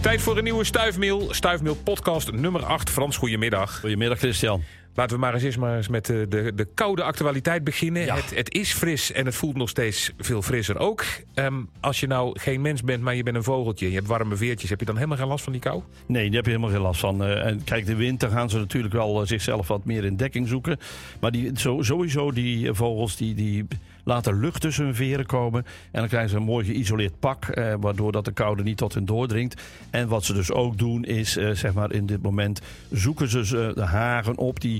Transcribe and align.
Tijd 0.00 0.22
voor 0.22 0.36
een 0.38 0.44
nieuwe 0.44 0.64
Stuifmeel. 0.64 1.26
Stuifmeel 1.30 1.74
podcast 1.74 2.32
nummer 2.32 2.64
8. 2.64 2.90
Frans, 2.90 3.16
goedemiddag. 3.16 3.80
Goedemiddag 3.80 4.18
Christian. 4.18 4.62
Laten 4.94 5.16
we 5.16 5.22
maar 5.22 5.34
eens, 5.34 5.42
eens, 5.42 5.56
maar 5.56 5.76
eens 5.76 5.88
met 5.88 6.06
de, 6.06 6.26
de, 6.28 6.52
de 6.54 6.68
koude 6.74 7.02
actualiteit 7.02 7.64
beginnen. 7.64 8.04
Ja. 8.04 8.14
Het, 8.14 8.34
het 8.34 8.54
is 8.54 8.72
fris 8.72 9.12
en 9.12 9.26
het 9.26 9.34
voelt 9.34 9.56
nog 9.56 9.68
steeds 9.68 10.12
veel 10.18 10.42
frisser 10.42 10.78
ook. 10.78 11.04
Ehm, 11.34 11.54
als 11.80 12.00
je 12.00 12.06
nou 12.06 12.38
geen 12.38 12.60
mens 12.60 12.82
bent, 12.82 13.02
maar 13.02 13.14
je 13.14 13.22
bent 13.22 13.36
een 13.36 13.42
vogeltje... 13.42 13.88
je 13.88 13.94
hebt 13.94 14.06
warme 14.06 14.36
veertjes, 14.36 14.70
heb 14.70 14.80
je 14.80 14.86
dan 14.86 14.94
helemaal 14.94 15.16
geen 15.16 15.26
last 15.26 15.44
van 15.44 15.52
die 15.52 15.62
kou? 15.62 15.82
Nee, 16.06 16.24
daar 16.24 16.34
heb 16.34 16.44
je 16.44 16.50
helemaal 16.50 16.70
geen 16.70 16.82
last 16.82 17.00
van. 17.00 17.24
Eh, 17.24 17.46
en 17.46 17.64
kijk, 17.64 17.86
de 17.86 17.94
winter 17.94 18.30
gaan 18.30 18.50
ze 18.50 18.58
natuurlijk 18.58 18.94
wel 18.94 19.20
eh, 19.20 19.26
zichzelf 19.26 19.68
wat 19.68 19.84
meer 19.84 20.04
in 20.04 20.16
dekking 20.16 20.48
zoeken. 20.48 20.78
Maar 21.20 21.30
die, 21.30 21.50
zo, 21.54 21.82
sowieso 21.82 22.32
die 22.32 22.68
eh, 22.68 22.74
vogels 22.74 23.16
die, 23.16 23.34
die 23.34 23.66
laten 24.04 24.40
lucht 24.40 24.60
tussen 24.60 24.84
hun 24.84 24.94
veren 24.94 25.26
komen. 25.26 25.64
En 25.90 26.00
dan 26.00 26.08
krijgen 26.08 26.30
ze 26.30 26.36
een 26.36 26.42
mooi 26.42 26.66
geïsoleerd 26.66 27.18
pak, 27.18 27.44
eh, 27.44 27.74
waardoor 27.80 28.12
dat 28.12 28.24
de 28.24 28.32
koude 28.32 28.62
niet 28.62 28.76
tot 28.76 28.94
hen 28.94 29.04
doordringt. 29.04 29.62
En 29.90 30.08
wat 30.08 30.24
ze 30.24 30.32
dus 30.32 30.52
ook 30.52 30.78
doen 30.78 31.04
is, 31.04 31.36
eh, 31.36 31.50
zeg 31.50 31.72
maar 31.72 31.92
in 31.92 32.06
dit 32.06 32.22
moment 32.22 32.60
zoeken 32.90 33.28
ze 33.28 33.46
ze 33.46 33.72
de 33.74 33.84
hagen 33.84 34.38
op 34.38 34.60
die 34.60 34.79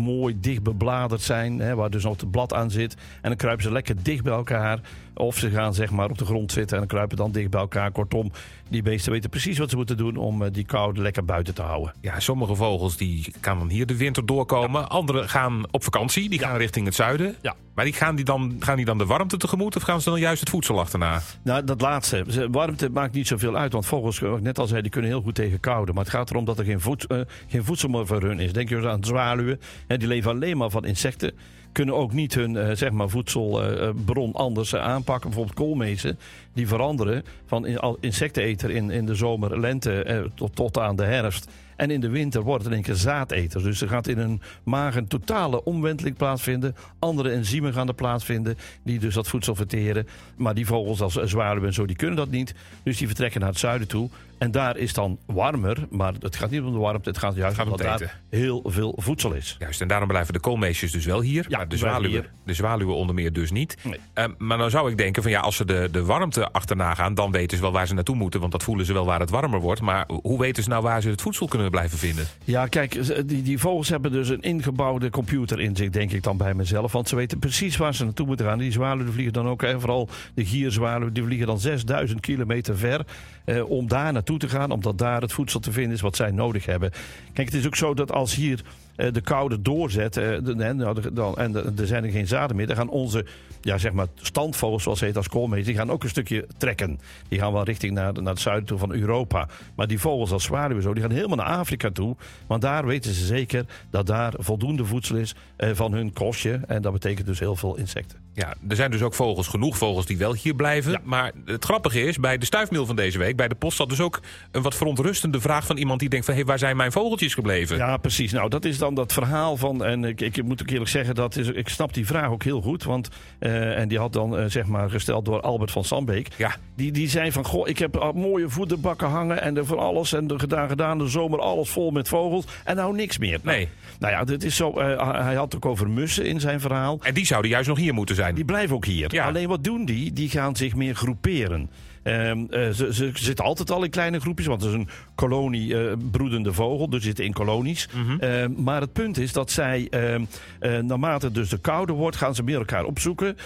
mooi 0.00 0.40
dicht 0.40 0.62
bebladerd 0.62 1.20
zijn, 1.20 1.58
hè, 1.58 1.74
waar 1.74 1.90
dus 1.90 2.04
nog 2.04 2.20
het 2.20 2.30
blad 2.30 2.54
aan 2.54 2.70
zit. 2.70 2.94
En 2.94 3.28
dan 3.28 3.36
kruipen 3.36 3.64
ze 3.64 3.72
lekker 3.72 4.02
dicht 4.02 4.22
bij 4.22 4.32
elkaar. 4.32 4.80
Of 5.14 5.36
ze 5.36 5.50
gaan 5.50 5.74
zeg 5.74 5.90
maar 5.90 6.10
op 6.10 6.18
de 6.18 6.24
grond 6.24 6.52
zitten 6.52 6.72
en 6.72 6.78
dan 6.78 6.88
kruipen 6.88 7.16
dan 7.16 7.32
dicht 7.32 7.50
bij 7.50 7.60
elkaar. 7.60 7.92
Kortom, 7.92 8.32
die 8.68 8.82
beesten 8.82 9.12
weten 9.12 9.30
precies 9.30 9.58
wat 9.58 9.70
ze 9.70 9.76
moeten 9.76 9.96
doen 9.96 10.16
om 10.16 10.42
eh, 10.42 10.52
die 10.52 10.64
koude 10.64 11.00
lekker 11.00 11.24
buiten 11.24 11.54
te 11.54 11.62
houden. 11.62 11.94
Ja, 12.00 12.20
sommige 12.20 12.54
vogels 12.54 12.96
die 12.96 13.34
gaan 13.40 13.58
dan 13.58 13.68
hier 13.68 13.86
de 13.86 13.96
winter 13.96 14.26
doorkomen. 14.26 14.88
Andere 14.88 15.28
gaan 15.28 15.62
op 15.70 15.84
vakantie, 15.84 16.28
die 16.28 16.38
gaan 16.38 16.56
richting 16.56 16.86
het 16.86 16.94
zuiden. 16.94 17.36
Ja. 17.42 17.54
Maar 17.74 17.84
die 17.84 17.94
gaan, 17.94 18.16
die 18.16 18.24
dan, 18.24 18.56
gaan 18.60 18.76
die 18.76 18.84
dan 18.84 18.98
de 18.98 19.06
warmte 19.06 19.36
tegemoet 19.36 19.76
of 19.76 19.82
gaan 19.82 20.00
ze 20.00 20.10
dan 20.10 20.20
juist 20.20 20.40
het 20.40 20.50
voedsel 20.50 20.80
achterna? 20.80 21.20
Nou, 21.42 21.64
dat 21.64 21.80
laatste. 21.80 22.48
Warmte 22.50 22.90
maakt 22.90 23.14
niet 23.14 23.26
zoveel 23.26 23.56
uit. 23.56 23.72
Want 23.72 23.86
vogels, 23.86 24.20
ik 24.20 24.40
net 24.40 24.58
al 24.58 24.66
zei, 24.66 24.82
die 24.82 24.90
kunnen 24.90 25.10
heel 25.10 25.22
goed 25.22 25.34
tegen 25.34 25.60
koude. 25.60 25.92
Maar 25.92 26.04
het 26.04 26.12
gaat 26.12 26.30
erom 26.30 26.44
dat 26.44 26.58
er 26.58 26.64
geen, 26.64 26.80
voed, 26.80 27.06
eh, 27.06 27.20
geen 27.46 27.64
voedsel 27.64 27.88
meer 27.88 28.06
voor 28.06 28.22
hun 28.22 28.40
is. 28.40 28.52
Denk 28.52 28.68
je 28.68 28.76
eens 28.76 28.84
aan 28.84 29.04
zwaluwen. 29.04 29.60
Die 29.98 30.08
leven 30.08 30.30
alleen 30.30 30.56
maar 30.56 30.70
van 30.70 30.84
insecten. 30.84 31.32
Kunnen 31.72 31.94
ook 31.94 32.12
niet 32.12 32.34
hun 32.34 32.56
eh, 32.56 32.76
zeg 32.76 32.90
maar 32.90 33.08
voedselbron 33.08 34.32
anders 34.32 34.72
eh, 34.72 34.80
aanpakken. 34.80 35.30
Bijvoorbeeld 35.30 35.58
koolmezen. 35.58 36.18
Die 36.52 36.68
veranderen 36.68 37.24
van 37.46 37.66
insecteneter 38.00 38.70
in, 38.70 38.90
in 38.90 39.06
de 39.06 39.14
zomer, 39.14 39.60
lente 39.60 40.02
eh, 40.02 40.20
tot, 40.34 40.56
tot 40.56 40.78
aan 40.78 40.96
de 40.96 41.04
herfst. 41.04 41.50
En 41.76 41.90
in 41.90 42.00
de 42.00 42.08
winter 42.08 42.42
wordt 42.42 42.62
het 42.64 42.72
in 42.72 42.78
één 42.78 42.86
keer 42.86 42.94
zaadeter. 42.94 43.62
Dus 43.62 43.80
er 43.80 43.88
gaat 43.88 44.06
in 44.06 44.18
hun 44.18 44.40
maag 44.62 44.96
een 44.96 45.08
totale 45.08 45.64
omwenteling 45.64 46.16
plaatsvinden. 46.16 46.76
Andere 46.98 47.30
enzymen 47.30 47.72
gaan 47.72 47.88
er 47.88 47.94
plaatsvinden. 47.94 48.56
Die 48.82 48.98
dus 48.98 49.14
dat 49.14 49.28
voedsel 49.28 49.54
verteren. 49.54 50.06
Maar 50.36 50.54
die 50.54 50.66
vogels 50.66 51.00
als 51.00 51.14
zwaluwen 51.14 51.68
en 51.68 51.74
zo, 51.74 51.86
die 51.86 51.96
kunnen 51.96 52.16
dat 52.16 52.30
niet. 52.30 52.54
Dus 52.82 52.98
die 52.98 53.06
vertrekken 53.06 53.40
naar 53.40 53.50
het 53.50 53.58
zuiden 53.58 53.88
toe. 53.88 54.08
En 54.40 54.50
daar 54.50 54.76
is 54.76 54.92
dan 54.92 55.18
warmer. 55.26 55.86
Maar 55.90 56.12
het 56.20 56.36
gaat 56.36 56.50
niet 56.50 56.62
om 56.62 56.72
de 56.72 56.78
warmte. 56.78 57.08
Het 57.08 57.18
gaat 57.18 57.34
juist 57.34 57.56
Gaat 57.56 57.66
om 57.66 57.72
het 57.72 57.82
daar 57.82 58.20
heel 58.28 58.62
veel 58.66 58.94
voedsel 58.96 59.32
is. 59.32 59.56
Juist, 59.58 59.80
en 59.80 59.88
daarom 59.88 60.08
blijven 60.08 60.32
de 60.32 60.40
koolmeesjes 60.40 60.92
dus 60.92 61.04
wel 61.04 61.20
hier. 61.20 61.44
Ja, 61.48 61.56
maar 61.56 61.68
de 61.68 61.76
zwaluwen, 61.76 62.26
de 62.44 62.54
zwaluwen 62.54 62.94
onder 62.94 63.14
meer 63.14 63.32
dus 63.32 63.50
niet. 63.50 63.76
Nee. 63.82 63.98
Ehm, 64.12 64.30
maar 64.38 64.58
dan 64.58 64.70
zou 64.70 64.90
ik 64.90 64.96
denken 64.96 65.22
van 65.22 65.30
ja, 65.30 65.40
als 65.40 65.56
ze 65.56 65.64
de, 65.64 65.88
de 65.92 66.04
warmte 66.04 66.50
achterna 66.52 66.94
gaan... 66.94 67.14
dan 67.14 67.30
weten 67.30 67.56
ze 67.56 67.62
wel 67.62 67.72
waar 67.72 67.86
ze 67.86 67.94
naartoe 67.94 68.16
moeten. 68.16 68.40
Want 68.40 68.52
dat 68.52 68.62
voelen 68.62 68.86
ze 68.86 68.92
wel 68.92 69.04
waar 69.04 69.20
het 69.20 69.30
warmer 69.30 69.60
wordt. 69.60 69.80
Maar 69.80 70.08
hoe 70.22 70.38
weten 70.38 70.62
ze 70.62 70.68
nou 70.68 70.82
waar 70.82 71.02
ze 71.02 71.08
het 71.08 71.22
voedsel 71.22 71.46
kunnen 71.46 71.70
blijven 71.70 71.98
vinden? 71.98 72.26
Ja, 72.44 72.66
kijk, 72.66 73.26
die, 73.28 73.42
die 73.42 73.58
vogels 73.58 73.88
hebben 73.88 74.12
dus 74.12 74.28
een 74.28 74.42
ingebouwde 74.42 75.10
computer 75.10 75.60
in 75.60 75.76
zich, 75.76 75.90
denk 75.90 76.12
ik 76.12 76.22
dan 76.22 76.36
bij 76.36 76.54
mezelf. 76.54 76.92
Want 76.92 77.08
ze 77.08 77.16
weten 77.16 77.38
precies 77.38 77.76
waar 77.76 77.94
ze 77.94 78.04
naartoe 78.04 78.26
moeten 78.26 78.46
gaan. 78.46 78.58
Die 78.58 78.72
zwaluwen 78.72 79.12
vliegen 79.12 79.32
dan 79.32 79.48
ook, 79.48 79.62
hè, 79.62 79.80
vooral 79.80 80.08
de 80.34 80.44
gierzwaluwen, 80.44 81.12
die 81.12 81.24
vliegen 81.24 81.46
dan 81.46 81.60
6000 81.60 82.20
kilometer 82.20 82.76
ver 82.76 83.04
eh, 83.44 83.70
om 83.70 83.88
daar 83.88 84.12
naartoe 84.12 84.29
te 84.38 84.48
gaan. 84.48 84.70
Omdat 84.70 84.98
daar 84.98 85.20
het 85.20 85.32
voedsel 85.32 85.60
te 85.60 85.72
vinden 85.72 85.92
is 85.92 86.00
wat 86.00 86.16
zij 86.16 86.30
nodig 86.30 86.66
hebben. 86.66 86.90
Kijk, 87.32 87.48
het 87.48 87.60
is 87.60 87.66
ook 87.66 87.76
zo 87.76 87.94
dat 87.94 88.12
als 88.12 88.34
hier 88.34 88.60
eh, 88.96 89.12
de 89.12 89.20
koude 89.20 89.62
doorzet 89.62 90.16
eh, 90.16 90.38
nou, 90.38 91.40
en 91.40 91.54
er 91.78 91.86
zijn 91.86 92.04
er 92.04 92.10
geen 92.10 92.26
zaden 92.26 92.56
meer, 92.56 92.66
dan 92.66 92.76
gaan 92.76 92.88
onze 92.88 93.24
ja, 93.60 93.78
zeg 93.78 93.92
maar 93.92 94.06
standvogels, 94.14 94.82
zoals 94.82 94.98
ze 94.98 95.04
heet 95.04 95.16
als 95.16 95.28
koolmees, 95.28 95.64
die 95.64 95.74
gaan 95.74 95.90
ook 95.90 96.02
een 96.02 96.08
stukje 96.08 96.46
trekken. 96.56 97.00
Die 97.28 97.38
gaan 97.38 97.52
wel 97.52 97.64
richting 97.64 97.92
naar, 97.92 98.12
naar 98.12 98.32
het 98.32 98.40
zuiden 98.40 98.66
toe 98.66 98.78
van 98.78 98.92
Europa. 98.92 99.48
Maar 99.74 99.86
die 99.86 100.00
vogels 100.00 100.30
als 100.30 100.44
zwaluwen 100.44 100.82
zo, 100.82 100.94
die 100.94 101.02
gaan 101.02 101.12
helemaal 101.12 101.36
naar 101.36 101.46
Afrika 101.46 101.90
toe. 101.90 102.16
Want 102.46 102.62
daar 102.62 102.86
weten 102.86 103.14
ze 103.14 103.26
zeker 103.26 103.64
dat 103.90 104.06
daar 104.06 104.34
voldoende 104.38 104.84
voedsel 104.84 105.16
is 105.16 105.34
eh, 105.56 105.70
van 105.72 105.92
hun 105.92 106.12
kostje. 106.12 106.60
En 106.66 106.82
dat 106.82 106.92
betekent 106.92 107.26
dus 107.26 107.38
heel 107.38 107.56
veel 107.56 107.76
insecten. 107.76 108.18
Ja, 108.34 108.54
er 108.68 108.76
zijn 108.76 108.90
dus 108.90 109.02
ook 109.02 109.14
vogels, 109.14 109.48
genoeg 109.48 109.76
vogels 109.78 110.06
die 110.06 110.18
wel 110.18 110.34
hier 110.34 110.54
blijven. 110.54 110.92
Ja. 110.92 111.00
Maar 111.04 111.32
het 111.44 111.64
grappige 111.64 112.02
is, 112.02 112.18
bij 112.18 112.38
de 112.38 112.46
stuifmeel 112.46 112.86
van 112.86 112.96
deze 112.96 113.18
week, 113.18 113.36
bij 113.36 113.48
de 113.48 113.54
post, 113.54 113.76
zat 113.76 113.88
dus 113.88 114.00
ook 114.00 114.19
een 114.50 114.62
wat 114.62 114.74
verontrustende 114.74 115.40
vraag 115.40 115.66
van 115.66 115.76
iemand 115.76 116.00
die 116.00 116.08
denkt 116.08 116.26
van 116.26 116.34
hé, 116.34 116.44
waar 116.44 116.58
zijn 116.58 116.76
mijn 116.76 116.92
vogeltjes 116.92 117.34
gebleven? 117.34 117.76
Ja, 117.76 117.96
precies. 117.96 118.32
Nou, 118.32 118.48
dat 118.48 118.64
is 118.64 118.78
dan 118.78 118.94
dat 118.94 119.12
verhaal 119.12 119.56
van. 119.56 119.84
En 119.84 120.04
ik, 120.04 120.20
ik 120.20 120.42
moet 120.44 120.62
ook 120.62 120.70
eerlijk 120.70 120.90
zeggen, 120.90 121.14
dat 121.14 121.36
is, 121.36 121.48
ik 121.48 121.68
snap 121.68 121.94
die 121.94 122.06
vraag 122.06 122.28
ook 122.30 122.42
heel 122.42 122.60
goed. 122.60 122.84
Want, 122.84 123.08
eh, 123.38 123.78
en 123.78 123.88
die 123.88 123.98
had 123.98 124.12
dan 124.12 124.38
eh, 124.38 124.44
zeg 124.48 124.66
maar 124.66 124.90
gesteld 124.90 125.24
door 125.24 125.40
Albert 125.40 125.70
van 125.70 125.84
Sambeek. 125.84 126.28
Ja. 126.36 126.56
Die, 126.76 126.92
die 126.92 127.08
zei 127.08 127.32
van, 127.32 127.44
goh, 127.44 127.68
ik 127.68 127.78
heb 127.78 127.96
al 127.96 128.12
mooie 128.12 128.48
voederbakken 128.48 129.08
hangen 129.08 129.42
en 129.42 129.56
er 129.56 129.66
van 129.66 129.78
alles. 129.78 130.12
En 130.12 130.28
er 130.28 130.38
gedaan, 130.40 130.68
gedaan, 130.68 130.98
de 130.98 131.08
zomer 131.08 131.40
alles 131.40 131.68
vol 131.70 131.90
met 131.90 132.08
vogels. 132.08 132.44
En 132.64 132.76
nou 132.76 132.94
niks 132.94 133.18
meer. 133.18 133.38
Nee. 133.42 133.68
Nou 133.98 134.12
ja, 134.12 134.24
dit 134.24 134.44
is 134.44 134.56
zo. 134.56 134.70
eh, 134.72 135.24
hij 135.24 135.34
had 135.34 135.56
ook 135.56 135.66
over 135.66 135.88
mussen 135.90 136.24
in 136.26 136.40
zijn 136.40 136.60
verhaal. 136.60 136.98
En 137.02 137.14
die 137.14 137.26
zouden 137.26 137.50
juist 137.50 137.68
nog 137.68 137.78
hier 137.78 137.94
moeten 137.94 138.14
zijn. 138.16 138.34
Die 138.34 138.44
blijven 138.44 138.76
ook 138.76 138.84
hier. 138.84 139.14
Ja. 139.14 139.26
Alleen 139.26 139.48
wat 139.48 139.64
doen 139.64 139.84
die? 139.84 140.12
Die 140.12 140.28
gaan 140.30 140.56
zich 140.56 140.74
meer 140.74 140.94
groeperen. 140.94 141.70
Ehm, 142.02 142.44
eh, 142.50 142.70
ze, 142.70 142.94
ze 142.94 143.10
zitten 143.14 143.44
altijd 143.44 143.70
al 143.70 143.84
in 143.84 143.90
kleine 143.90 144.20
groepjes, 144.20 144.46
want 144.46 144.62
het 144.62 144.70
is 144.70 144.76
een 144.76 144.88
kolonie 145.14 145.78
eh, 145.78 145.96
broedende 146.10 146.52
vogel, 146.52 146.90
dus 146.90 147.00
ze 147.00 147.06
zitten 147.06 147.24
in 147.24 147.32
kolonies. 147.32 147.88
Ehm, 148.18 148.62
maar 148.62 148.80
het 148.80 148.92
punt 148.92 149.18
is 149.18 149.32
dat 149.32 149.50
zij, 149.50 149.86
ehm, 149.90 150.24
eh, 150.58 150.78
naarmate 150.78 151.30
dus 151.30 151.48
de 151.48 151.58
koude 151.58 151.92
wordt, 151.92 152.16
gaan 152.16 152.34
ze 152.34 152.42
meer 152.42 152.58
elkaar 152.58 152.84
opzoeken. 152.84 153.36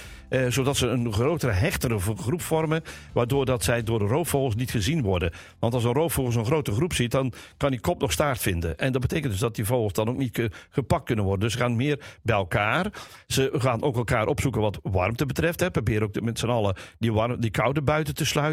zodat 0.48 0.76
ze 0.76 0.86
een 0.86 1.12
grotere, 1.12 1.52
hechtere 1.52 1.98
groep 1.98 2.42
vormen. 2.42 2.82
Waardoor 3.12 3.44
dat 3.44 3.64
zij 3.64 3.82
door 3.82 3.98
de 3.98 4.04
roofvogels 4.04 4.54
niet 4.54 4.70
gezien 4.70 5.02
worden. 5.02 5.32
Want 5.58 5.74
als 5.74 5.84
een 5.84 5.92
roofvogel 5.92 6.32
zo'n 6.32 6.44
grote 6.44 6.72
groep 6.72 6.92
ziet, 6.92 7.10
dan 7.10 7.32
kan 7.56 7.70
die 7.70 7.80
kop 7.80 8.00
nog 8.00 8.12
staart 8.12 8.38
vinden. 8.38 8.78
En 8.78 8.92
dat 8.92 9.00
betekent 9.00 9.30
dus 9.30 9.40
dat 9.40 9.54
die 9.54 9.64
vogels 9.64 9.92
dan 9.92 10.08
ook 10.08 10.16
niet 10.16 10.48
gepakt 10.70 11.04
kunnen 11.04 11.24
worden. 11.24 11.42
Dus 11.42 11.52
ze 11.52 11.58
gaan 11.58 11.76
meer 11.76 12.00
bij 12.22 12.36
elkaar. 12.36 12.86
Ze 13.26 13.50
gaan 13.52 13.82
ook 13.82 13.96
elkaar 13.96 14.26
opzoeken 14.26 14.60
wat 14.60 14.78
warmte 14.82 15.26
betreft. 15.26 15.60
Hè. 15.60 15.70
Proberen 15.70 16.02
ook 16.02 16.20
met 16.20 16.38
z'n 16.38 16.46
allen 16.46 16.76
die, 16.98 17.12
warm, 17.12 17.40
die 17.40 17.50
koude 17.50 17.82
buiten 17.82 18.14
te 18.14 18.24
sluiten. 18.24 18.43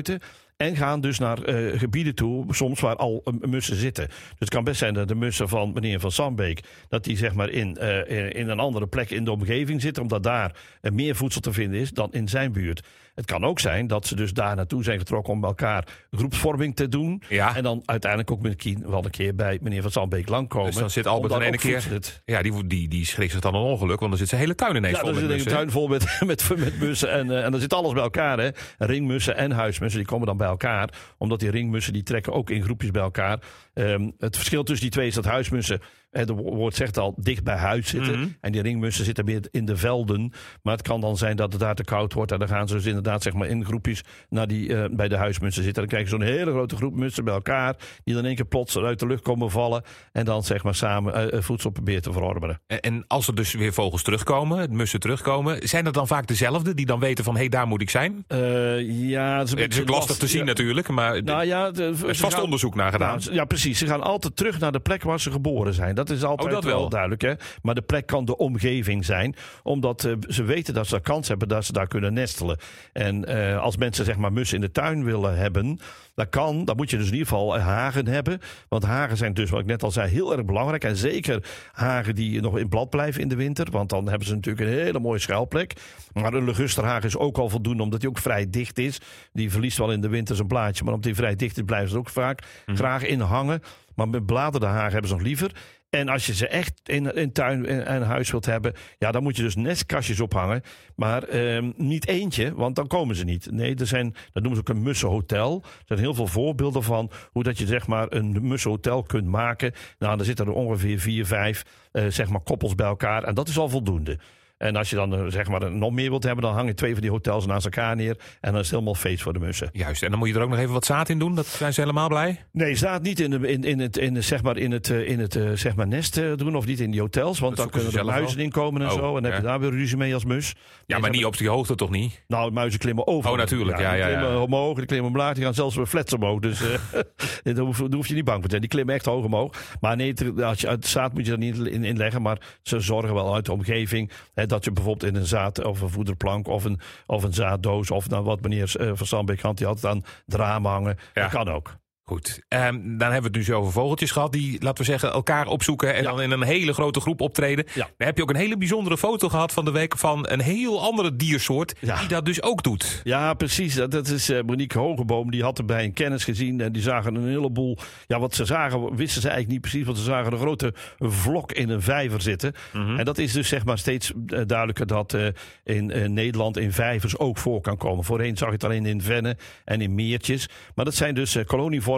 En 0.57 0.75
gaan 0.75 1.01
dus 1.01 1.19
naar 1.19 1.43
eh, 1.43 1.79
gebieden 1.79 2.15
toe, 2.15 2.45
soms 2.53 2.79
waar 2.79 2.95
al 2.95 3.21
eh, 3.25 3.49
mussen 3.49 3.75
zitten. 3.75 4.07
Dus 4.07 4.17
het 4.39 4.49
kan 4.49 4.63
best 4.63 4.77
zijn 4.79 4.93
dat 4.93 5.07
de 5.07 5.15
mussen 5.15 5.49
van 5.49 5.73
meneer 5.73 5.99
Van 5.99 6.11
Sambeek... 6.11 6.59
dat 6.87 7.03
die 7.03 7.17
zeg 7.17 7.33
maar 7.33 7.49
in, 7.49 7.77
eh, 7.77 8.39
in- 8.39 8.49
een 8.49 8.59
andere 8.59 8.87
plek 8.87 9.09
in 9.09 9.23
de 9.23 9.31
omgeving 9.31 9.81
zitten... 9.81 10.03
omdat 10.03 10.23
daar 10.23 10.55
meer 10.81 11.15
voedsel 11.15 11.41
te 11.41 11.53
vinden 11.53 11.79
is 11.79 11.91
dan 11.91 12.13
in 12.13 12.27
zijn 12.27 12.51
buurt. 12.51 12.87
Het 13.15 13.25
kan 13.25 13.43
ook 13.45 13.59
zijn 13.59 13.87
dat 13.87 14.07
ze 14.07 14.15
dus 14.15 14.33
daar 14.33 14.55
naartoe 14.55 14.83
zijn 14.83 14.99
getrokken... 14.99 15.33
om 15.33 15.39
bij 15.39 15.49
elkaar 15.49 15.87
groepsvorming 16.11 16.75
te 16.75 16.87
doen. 16.89 17.21
Ja. 17.29 17.55
En 17.55 17.63
dan 17.63 17.81
uiteindelijk 17.85 18.31
ook 18.31 18.41
misschien 18.41 18.83
wel 18.89 19.05
een 19.05 19.09
keer 19.11 19.35
bij 19.35 19.59
meneer 19.61 19.81
Van 19.81 19.91
Sambeek 19.91 20.29
langkomen. 20.29 20.65
Dus 20.71 20.75
dan 20.79 20.89
zit 20.89 21.07
Albert 21.07 21.33
dan 21.33 21.41
ene 21.41 21.51
ook 21.53 21.59
keer. 21.59 21.85
het- 21.89 22.21
Ja, 22.25 22.41
die, 22.41 22.67
die, 22.67 22.87
die 22.87 23.05
schrikt 23.05 23.31
zich 23.31 23.41
dan 23.41 23.55
een 23.55 23.61
ongeluk, 23.61 23.99
want 23.99 24.09
dan 24.11 24.19
zit 24.19 24.27
zijn 24.29 24.41
hele 24.41 24.55
tuin 24.55 24.75
ineens 24.75 24.93
ja, 24.97 25.03
vol 25.03 25.13
dan 25.13 25.21
met 25.27 25.31
zit 25.39 25.45
een 25.47 25.53
tuin 25.53 25.71
vol 25.71 25.87
met, 25.87 26.17
met, 26.25 26.49
met 26.57 26.79
mussen. 26.79 27.11
En, 27.11 27.31
eh, 27.31 27.45
en 27.45 27.51
dan 27.51 27.59
zit 27.59 27.73
alles 27.73 27.93
bij 27.93 28.03
elkaar. 28.03 28.39
Hè. 28.39 28.49
Ringmussen 28.77 29.35
en 29.37 29.51
huismussen, 29.51 29.99
die 29.99 30.09
komen 30.09 30.27
dan 30.27 30.37
bij 30.37 30.47
elkaar. 30.47 30.89
Omdat 31.17 31.39
die 31.39 31.49
ringmussen, 31.49 31.93
die 31.93 32.03
trekken 32.03 32.33
ook 32.33 32.49
in 32.49 32.63
groepjes 32.63 32.91
bij 32.91 33.01
elkaar. 33.01 33.39
Ehm, 33.73 34.09
het 34.17 34.35
verschil 34.35 34.63
tussen 34.63 34.85
die 34.85 34.93
twee 34.95 35.07
is 35.07 35.13
dat 35.15 35.25
huismussen, 35.25 35.79
het 36.11 36.29
woord 36.29 36.75
zegt 36.75 36.97
al, 36.97 37.13
dicht 37.17 37.43
bij 37.43 37.55
huis 37.55 37.87
zitten. 37.87 38.19
Mhm. 38.19 38.27
En 38.41 38.51
die 38.51 38.61
ringmussen 38.61 39.05
zitten 39.05 39.25
meer 39.25 39.41
in 39.51 39.65
de 39.65 39.77
velden. 39.77 40.31
Maar 40.63 40.73
het 40.73 40.81
kan 40.87 41.01
dan 41.01 41.17
zijn 41.17 41.35
dat 41.35 41.51
het 41.51 41.61
daar 41.61 41.75
te 41.75 41.83
koud 41.83 42.13
wordt. 42.13 42.31
En 42.31 42.39
dan 42.39 42.47
gaan 42.47 42.67
ze 42.67 42.73
dus 42.73 42.85
inderdaad 42.85 43.23
zeg 43.23 43.33
maar, 43.33 43.47
in 43.47 43.65
groepjes 43.65 44.03
naar 44.29 44.47
die, 44.47 44.75
eh, 44.75 44.85
bij 44.91 45.07
de 45.07 45.15
huismussen 45.17 45.63
zitten. 45.63 45.81
Dan 45.81 45.91
krijg 45.91 46.03
je 46.03 46.09
zo'n 46.09 46.21
hele 46.21 46.51
grote 46.51 46.75
groep 46.75 46.95
mussen 46.95 47.23
bij 47.23 47.33
elkaar. 47.33 47.75
Die 48.03 48.13
dan 48.13 48.17
in 48.23 48.27
één 48.27 48.35
keer 48.35 48.45
plots 48.45 48.77
uit 48.77 48.99
de 48.99 49.07
lucht 49.07 49.21
komen 49.21 49.51
vallen. 49.51 49.83
En 50.11 50.25
dan 50.25 50.43
zeg 50.43 50.63
maar 50.63 50.75
samen 50.75 51.13
eh, 51.13 51.37
eh, 51.37 51.41
voedsel 51.43 51.69
proberen 51.69 52.01
te 52.01 52.11
verorberen. 52.11 52.61
En- 52.67 52.79
En 52.79 53.03
als 53.07 53.27
er 53.27 53.35
dus 53.35 53.53
weer 53.53 53.73
vogels 53.73 54.03
terugkomen, 54.03 54.75
mussen 54.75 54.99
terugkomen, 54.99 55.67
zijn 55.67 55.83
dat 55.83 55.93
dan 55.93 56.07
vaak 56.07 56.27
dezelfde 56.27 56.73
die 56.73 56.85
dan 56.85 56.99
weten 56.99 57.23
van 57.23 57.37
hé, 57.37 57.47
daar 57.47 57.67
moet 57.67 57.81
ik 57.81 57.89
zijn? 57.89 58.23
Ja, 58.27 58.37
het 58.37 58.37
is, 58.37 58.87
een 58.87 59.37
Het 59.37 59.49
is 59.49 59.55
beetje 59.57 59.81
ook 59.81 59.89
lastig 59.89 60.17
te 60.17 60.27
zien 60.27 60.39
ja. 60.39 60.45
natuurlijk, 60.45 60.87
maar 60.87 61.23
Nou 61.23 61.45
ja, 61.45 61.71
de- 61.71 61.83
er 61.83 61.89
is 61.91 62.17
ze 62.17 62.21
vast 62.21 62.33
gaan- 62.33 62.43
onderzoek 62.43 62.75
naar 62.75 62.91
gedaan. 62.91 63.19
Nou, 63.19 63.33
ja, 63.33 63.45
precies. 63.45 63.77
Ze 63.79 63.87
gaan 63.87 64.01
altijd 64.01 64.35
terug 64.35 64.59
naar 64.59 64.71
de 64.71 64.79
plek 64.79 65.03
waar 65.03 65.19
ze 65.19 65.31
geboren 65.31 65.73
zijn. 65.73 65.95
Dat 66.07 66.17
is 66.17 66.23
altijd 66.23 66.47
Oh, 66.47 66.53
dat 66.55 66.63
wel. 66.63 66.79
wel. 66.79 66.89
duidelijk. 66.89 67.21
Hè? 67.21 67.33
Maar 67.61 67.75
de 67.75 67.81
plek 67.81 68.05
kan 68.05 68.25
de 68.25 68.37
omgeving 68.37 69.05
zijn. 69.05 69.35
Omdat 69.63 70.03
eh, 70.03 70.13
ze 70.27 70.43
weten 70.43 70.73
dat 70.73 70.87
ze 70.87 70.99
kans 70.99 71.27
hebben 71.27 71.47
dat 71.47 71.65
ze 71.65 71.73
daar 71.73 71.87
kunnen 71.87 72.13
nestelen. 72.13 72.57
En 72.93 73.25
eh, 73.25 73.61
als 73.61 73.77
mensen 73.77 74.05
zeg 74.05 74.17
maar 74.17 74.33
mussen 74.33 74.55
in 74.55 74.61
de 74.61 74.71
tuin 74.71 75.03
willen 75.03 75.37
hebben. 75.37 75.79
Dat 76.15 76.29
kan, 76.29 76.65
dan 76.65 76.75
moet 76.75 76.89
je 76.89 76.97
dus 76.97 77.05
in 77.05 77.11
ieder 77.11 77.27
geval 77.27 77.55
eh, 77.55 77.63
hagen 77.63 78.07
hebben. 78.07 78.39
Want 78.67 78.83
hagen 78.83 79.17
zijn 79.17 79.33
dus, 79.33 79.49
wat 79.49 79.59
ik 79.59 79.65
net 79.65 79.83
al 79.83 79.91
zei, 79.91 80.09
heel 80.09 80.31
erg 80.31 80.45
belangrijk. 80.45 80.83
En 80.83 80.95
zeker 80.95 81.43
hagen 81.71 82.15
die 82.15 82.41
nog 82.41 82.57
in 82.57 82.69
blad 82.69 82.89
blijven 82.89 83.21
in 83.21 83.27
de 83.27 83.35
winter. 83.35 83.71
Want 83.71 83.89
dan 83.89 84.07
hebben 84.07 84.27
ze 84.27 84.33
natuurlijk 84.33 84.65
een 84.67 84.73
hele 84.73 84.99
mooie 84.99 85.19
schuilplek. 85.19 85.73
Maar 86.13 86.33
een 86.33 86.45
ligusterhagen 86.45 87.07
is 87.07 87.17
ook 87.17 87.37
al 87.37 87.49
voldoende, 87.49 87.83
omdat 87.83 87.99
die 87.99 88.09
ook 88.09 88.17
vrij 88.17 88.49
dicht 88.49 88.77
is. 88.77 89.01
Die 89.33 89.51
verliest 89.51 89.77
wel 89.77 89.91
in 89.91 90.01
de 90.01 90.09
winter 90.09 90.35
zijn 90.35 90.47
blaadje. 90.47 90.83
Maar 90.83 90.93
omdat 90.93 91.07
die 91.07 91.21
vrij 91.21 91.35
dicht 91.35 91.57
is, 91.57 91.63
blijven 91.63 91.89
ze 91.89 91.93
er 91.93 91.99
ook 91.99 92.09
vaak 92.09 92.43
graag 92.65 93.05
in 93.05 93.19
hangen. 93.19 93.61
Maar 93.95 94.09
met 94.09 94.25
bladerde 94.25 94.65
hagen 94.65 94.91
hebben 94.91 95.09
ze 95.09 95.15
nog 95.15 95.23
liever. 95.23 95.51
En 95.91 96.09
als 96.09 96.25
je 96.25 96.33
ze 96.33 96.47
echt 96.47 96.81
in, 96.83 97.15
in 97.15 97.31
tuin 97.31 97.65
en, 97.65 98.01
huis 98.01 98.31
wilt 98.31 98.45
hebben, 98.45 98.73
ja, 98.97 99.11
dan 99.11 99.23
moet 99.23 99.35
je 99.35 99.43
dus 99.43 99.55
nestkastjes 99.55 100.19
ophangen. 100.19 100.61
Maar 100.95 101.23
ehm, 101.23 101.71
niet 101.75 102.07
eentje, 102.07 102.55
want 102.55 102.75
dan 102.75 102.87
komen 102.87 103.15
ze 103.15 103.23
niet. 103.23 103.51
Nee, 103.51 103.75
er 103.75 103.87
zijn, 103.87 104.15
dat 104.31 104.43
noemen 104.43 104.55
ze 104.55 104.59
ook 104.59 104.75
een 104.75 104.83
mussenhotel. 104.83 105.63
Er 105.63 105.97
zijn 105.97 105.99
heel 106.01 106.13
veel 106.13 106.27
voorbeelden 106.27 106.83
van 106.83 107.11
hoe 107.31 107.43
dat 107.43 107.57
je 107.57 107.65
zeg 107.65 107.87
maar 107.87 108.07
een 108.09 108.47
mussenhotel 108.47 109.03
kunt 109.03 109.27
maken. 109.27 109.73
Nou, 109.99 110.17
dan 110.17 110.25
zitten 110.25 110.45
er 110.45 110.51
ongeveer 110.51 110.99
vier, 110.99 111.25
vijf 111.25 111.63
eh, 111.91 112.05
zeg 112.07 112.29
maar 112.29 112.41
koppels 112.41 112.75
bij 112.75 112.87
elkaar. 112.87 113.23
En 113.23 113.35
dat 113.35 113.47
is 113.47 113.57
al 113.57 113.69
voldoende. 113.69 114.19
En 114.61 114.75
als 114.75 114.89
je 114.89 114.95
dan 114.95 115.13
eh, 115.15 115.23
zeg 115.27 115.47
maar 115.47 115.71
nog 115.71 115.91
meer 115.91 116.09
wilt 116.09 116.23
hebben, 116.23 116.43
dan 116.43 116.53
hangen 116.53 116.75
twee 116.75 116.91
van 116.91 117.01
die 117.01 117.09
hotels 117.11 117.45
naast 117.45 117.65
elkaar 117.65 117.95
neer. 117.95 118.17
En 118.41 118.51
dan 118.51 118.53
is 118.53 118.59
het 118.59 118.69
helemaal 118.69 118.95
feest 118.95 119.23
voor 119.23 119.33
de 119.33 119.39
mussen. 119.39 119.69
Juist, 119.73 120.03
en 120.03 120.09
dan 120.09 120.19
moet 120.19 120.27
je 120.27 120.33
er 120.33 120.41
ook 120.41 120.49
nog 120.49 120.59
even 120.59 120.73
wat 120.73 120.85
zaad 120.85 121.09
in 121.09 121.19
doen. 121.19 121.35
Dat 121.35 121.45
zijn 121.47 121.73
ze 121.73 121.81
helemaal 121.81 122.07
blij. 122.07 122.39
Nee, 122.51 122.75
zaad 122.75 123.01
niet 123.01 123.19
in, 123.19 123.29
de, 123.29 123.47
in, 123.47 123.63
in 123.63 123.79
het, 123.79 123.97
in, 123.97 124.13
de, 124.13 124.21
zeg 124.21 124.43
maar, 124.43 124.57
in 124.57 124.71
het, 124.71 124.89
eh, 124.89 125.09
in 125.09 125.19
het 125.19 125.35
eh, 125.35 125.51
zeg 125.53 125.75
maar 125.75 125.87
nest 125.87 126.15
doen 126.35 126.55
of 126.55 126.65
niet 126.65 126.79
in 126.79 126.91
die 126.91 126.99
hotels. 126.99 127.39
Want 127.39 127.55
Dat 127.55 127.71
dan 127.71 127.81
kunnen 127.81 127.99
er 127.99 128.05
muizen 128.05 128.35
wel. 128.37 128.45
in 128.45 128.51
komen 128.51 128.81
en 128.81 128.87
Oh, 128.87 128.93
zo. 128.93 129.07
En 129.17 129.23
dan 129.23 129.31
heb 129.31 129.41
je 129.41 129.47
daar 129.47 129.59
weer 129.59 129.69
ruzie 129.71 129.97
mee 129.97 130.13
als 130.13 130.25
mus. 130.25 130.55
Ja, 130.85 130.99
maar 130.99 131.09
niet 131.09 131.25
op 131.25 131.37
die 131.37 131.49
hoogte 131.49 131.75
toch 131.75 131.89
niet? 131.89 132.23
Nou, 132.27 132.51
muizen 132.51 132.79
klimmen 132.79 133.07
over. 133.07 133.31
Oh, 133.31 133.37
natuurlijk, 133.37 133.79
ja, 133.79 133.93
ja, 133.93 134.07
ja. 134.07 134.17
klimmen 134.19 134.41
omhoog, 134.41 134.77
die 134.77 134.85
klimmen 134.85 135.09
omlaag. 135.09 135.33
Die 135.33 135.43
gaan 135.43 135.53
zelfs 135.53 135.75
weer 135.75 135.85
flats 135.85 136.13
omhoog. 136.13 136.39
Dus 136.39 136.59
daar, 137.43 137.55
hoef, 137.57 137.77
daar 137.77 137.93
hoef 137.93 138.07
je 138.07 138.13
niet 138.13 138.25
bang 138.25 138.35
voor 138.37 138.43
te 138.45 138.49
zijn. 138.49 138.61
Die 138.61 138.69
klimmen 138.69 138.95
echt 138.95 139.05
hoog 139.05 139.25
omhoog. 139.25 139.53
Maar 139.81 139.95
nee, 139.95 140.07
het- 140.09 140.41
als 140.41 140.61
je, 140.61 140.67
het 140.67 140.87
zaad 140.87 141.13
moet 141.13 141.25
je 141.25 141.31
er 141.31 141.37
niet 141.37 141.57
in, 141.57 141.83
in 141.83 141.97
leggen. 141.97 142.21
Maar 142.21 142.41
ze 142.61 142.79
zorgen 142.79 143.13
wel 143.13 143.33
uit 143.35 143.45
de 143.45 143.51
omgeving. 143.51 144.11
Hè, 144.33 144.45
dat 144.51 144.63
je 144.65 144.71
bijvoorbeeld 144.71 145.13
in 145.13 145.19
een 145.19 145.27
zaad 145.27 145.63
of 145.63 145.81
een 145.81 145.89
voederplank 145.89 146.47
of 146.47 146.63
een, 146.63 146.79
of 147.05 147.23
een 147.23 147.33
zaaddoos. 147.33 147.91
Of 147.91 148.09
nou, 148.09 148.23
wat 148.23 148.41
meneer 148.41 148.73
eh, 148.79 148.91
Van 148.93 149.07
Sandbeek 149.07 149.41
had, 149.41 149.57
die 149.57 149.67
had 149.67 149.75
het 149.75 149.85
aan 149.85 150.03
het 150.25 150.35
raam 150.35 150.65
hangen. 150.65 150.97
Ja. 151.13 151.21
Dat 151.21 151.31
kan 151.31 151.49
ook. 151.49 151.75
Goed, 152.11 152.39
Ehm, 152.47 152.73
dan 152.73 153.11
hebben 153.11 153.21
we 153.21 153.27
het 153.27 153.35
nu 153.35 153.43
zo 153.43 153.59
over 153.59 153.71
vogeltjes 153.71 154.11
gehad 154.11 154.31
die, 154.31 154.61
laten 154.63 154.77
we 154.77 154.89
zeggen, 154.91 155.11
elkaar 155.11 155.47
opzoeken 155.47 155.93
en 155.95 156.03
Ja. 156.03 156.09
dan 156.09 156.21
in 156.21 156.31
een 156.31 156.41
hele 156.43 156.73
grote 156.73 156.99
groep 156.99 157.21
optreden. 157.21 157.65
Ja. 157.73 157.89
Dan 157.97 158.07
heb 158.07 158.17
je 158.17 158.23
ook 158.23 158.29
een 158.29 158.35
hele 158.35 158.57
bijzondere 158.57 158.97
foto 158.97 159.29
gehad 159.29 159.51
van 159.53 159.65
de 159.65 159.71
week 159.71 159.97
van 159.97 160.25
een 160.29 160.41
heel 160.41 160.81
andere 160.81 161.15
diersoort 161.15 161.73
Ja. 161.79 161.99
die 161.99 162.07
dat 162.07 162.25
dus 162.25 162.41
ook 162.43 162.63
doet. 162.63 163.01
Ja, 163.03 163.33
precies. 163.33 163.75
Dat, 163.75 163.91
dat 163.91 164.07
is 164.07 164.29
eh, 164.29 164.41
Monique 164.45 164.79
Hogeboom. 164.79 165.31
Die 165.31 165.43
had 165.43 165.57
er 165.57 165.65
bij 165.65 165.83
een 165.83 165.93
kennis 165.93 166.23
gezien. 166.23 166.61
En 166.61 166.71
die 166.71 166.81
zagen 166.81 167.15
een 167.15 167.27
heleboel. 167.27 167.77
Ja, 168.07 168.19
wat 168.19 168.35
ze 168.35 168.45
zagen, 168.45 168.95
wisten 168.95 169.21
ze 169.21 169.27
eigenlijk 169.29 169.47
niet 169.51 169.61
precies. 169.71 169.85
Want 169.85 169.97
ze 169.97 170.03
zagen 170.03 170.31
een 170.31 170.39
grote 170.39 170.73
vlok 170.99 171.51
in 171.51 171.69
een 171.69 171.81
vijver 171.81 172.21
zitten. 172.21 172.53
En 172.97 173.05
dat 173.05 173.17
is 173.17 173.31
dus 173.33 173.47
zeg 173.47 173.65
maar 173.65 173.77
steeds 173.77 174.11
eh, 174.27 174.41
duidelijker 174.45 174.87
dat 174.87 175.13
eh, 175.13 175.25
in 175.63 176.13
Nederland 176.13 176.57
in 176.57 176.71
vijvers 176.71 177.17
ook 177.17 177.37
voor 177.37 177.61
kan 177.61 177.77
komen. 177.77 178.03
Voorheen 178.03 178.37
zag 178.37 178.47
je 178.47 178.53
het 178.53 178.63
alleen 178.63 178.85
in 178.85 179.01
vennen 179.01 179.37
en 179.65 179.81
in 179.81 179.95
meertjes. 179.95 180.49
Maar 180.75 180.85
dat 180.85 180.95
zijn 180.95 181.15
dus 181.15 181.35
eh, 181.35 181.45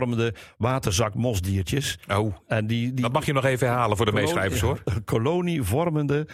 kolonievormende 0.04 0.34
waterzakmosdiertjes. 0.58 2.00
Oh, 2.08 2.36
En 2.48 2.68
die, 2.68 2.94
die 2.94 3.02
dat 3.02 3.14
mag 3.14 3.26
je 3.26 3.34
nog 3.34 3.46
even 3.46 3.68
herhalen 3.68 3.98
voor 3.98 4.06
de 4.06 4.12
meeschrijvers 4.12 4.62
hoor. 4.62 4.84
Kolonievormende 5.06 6.28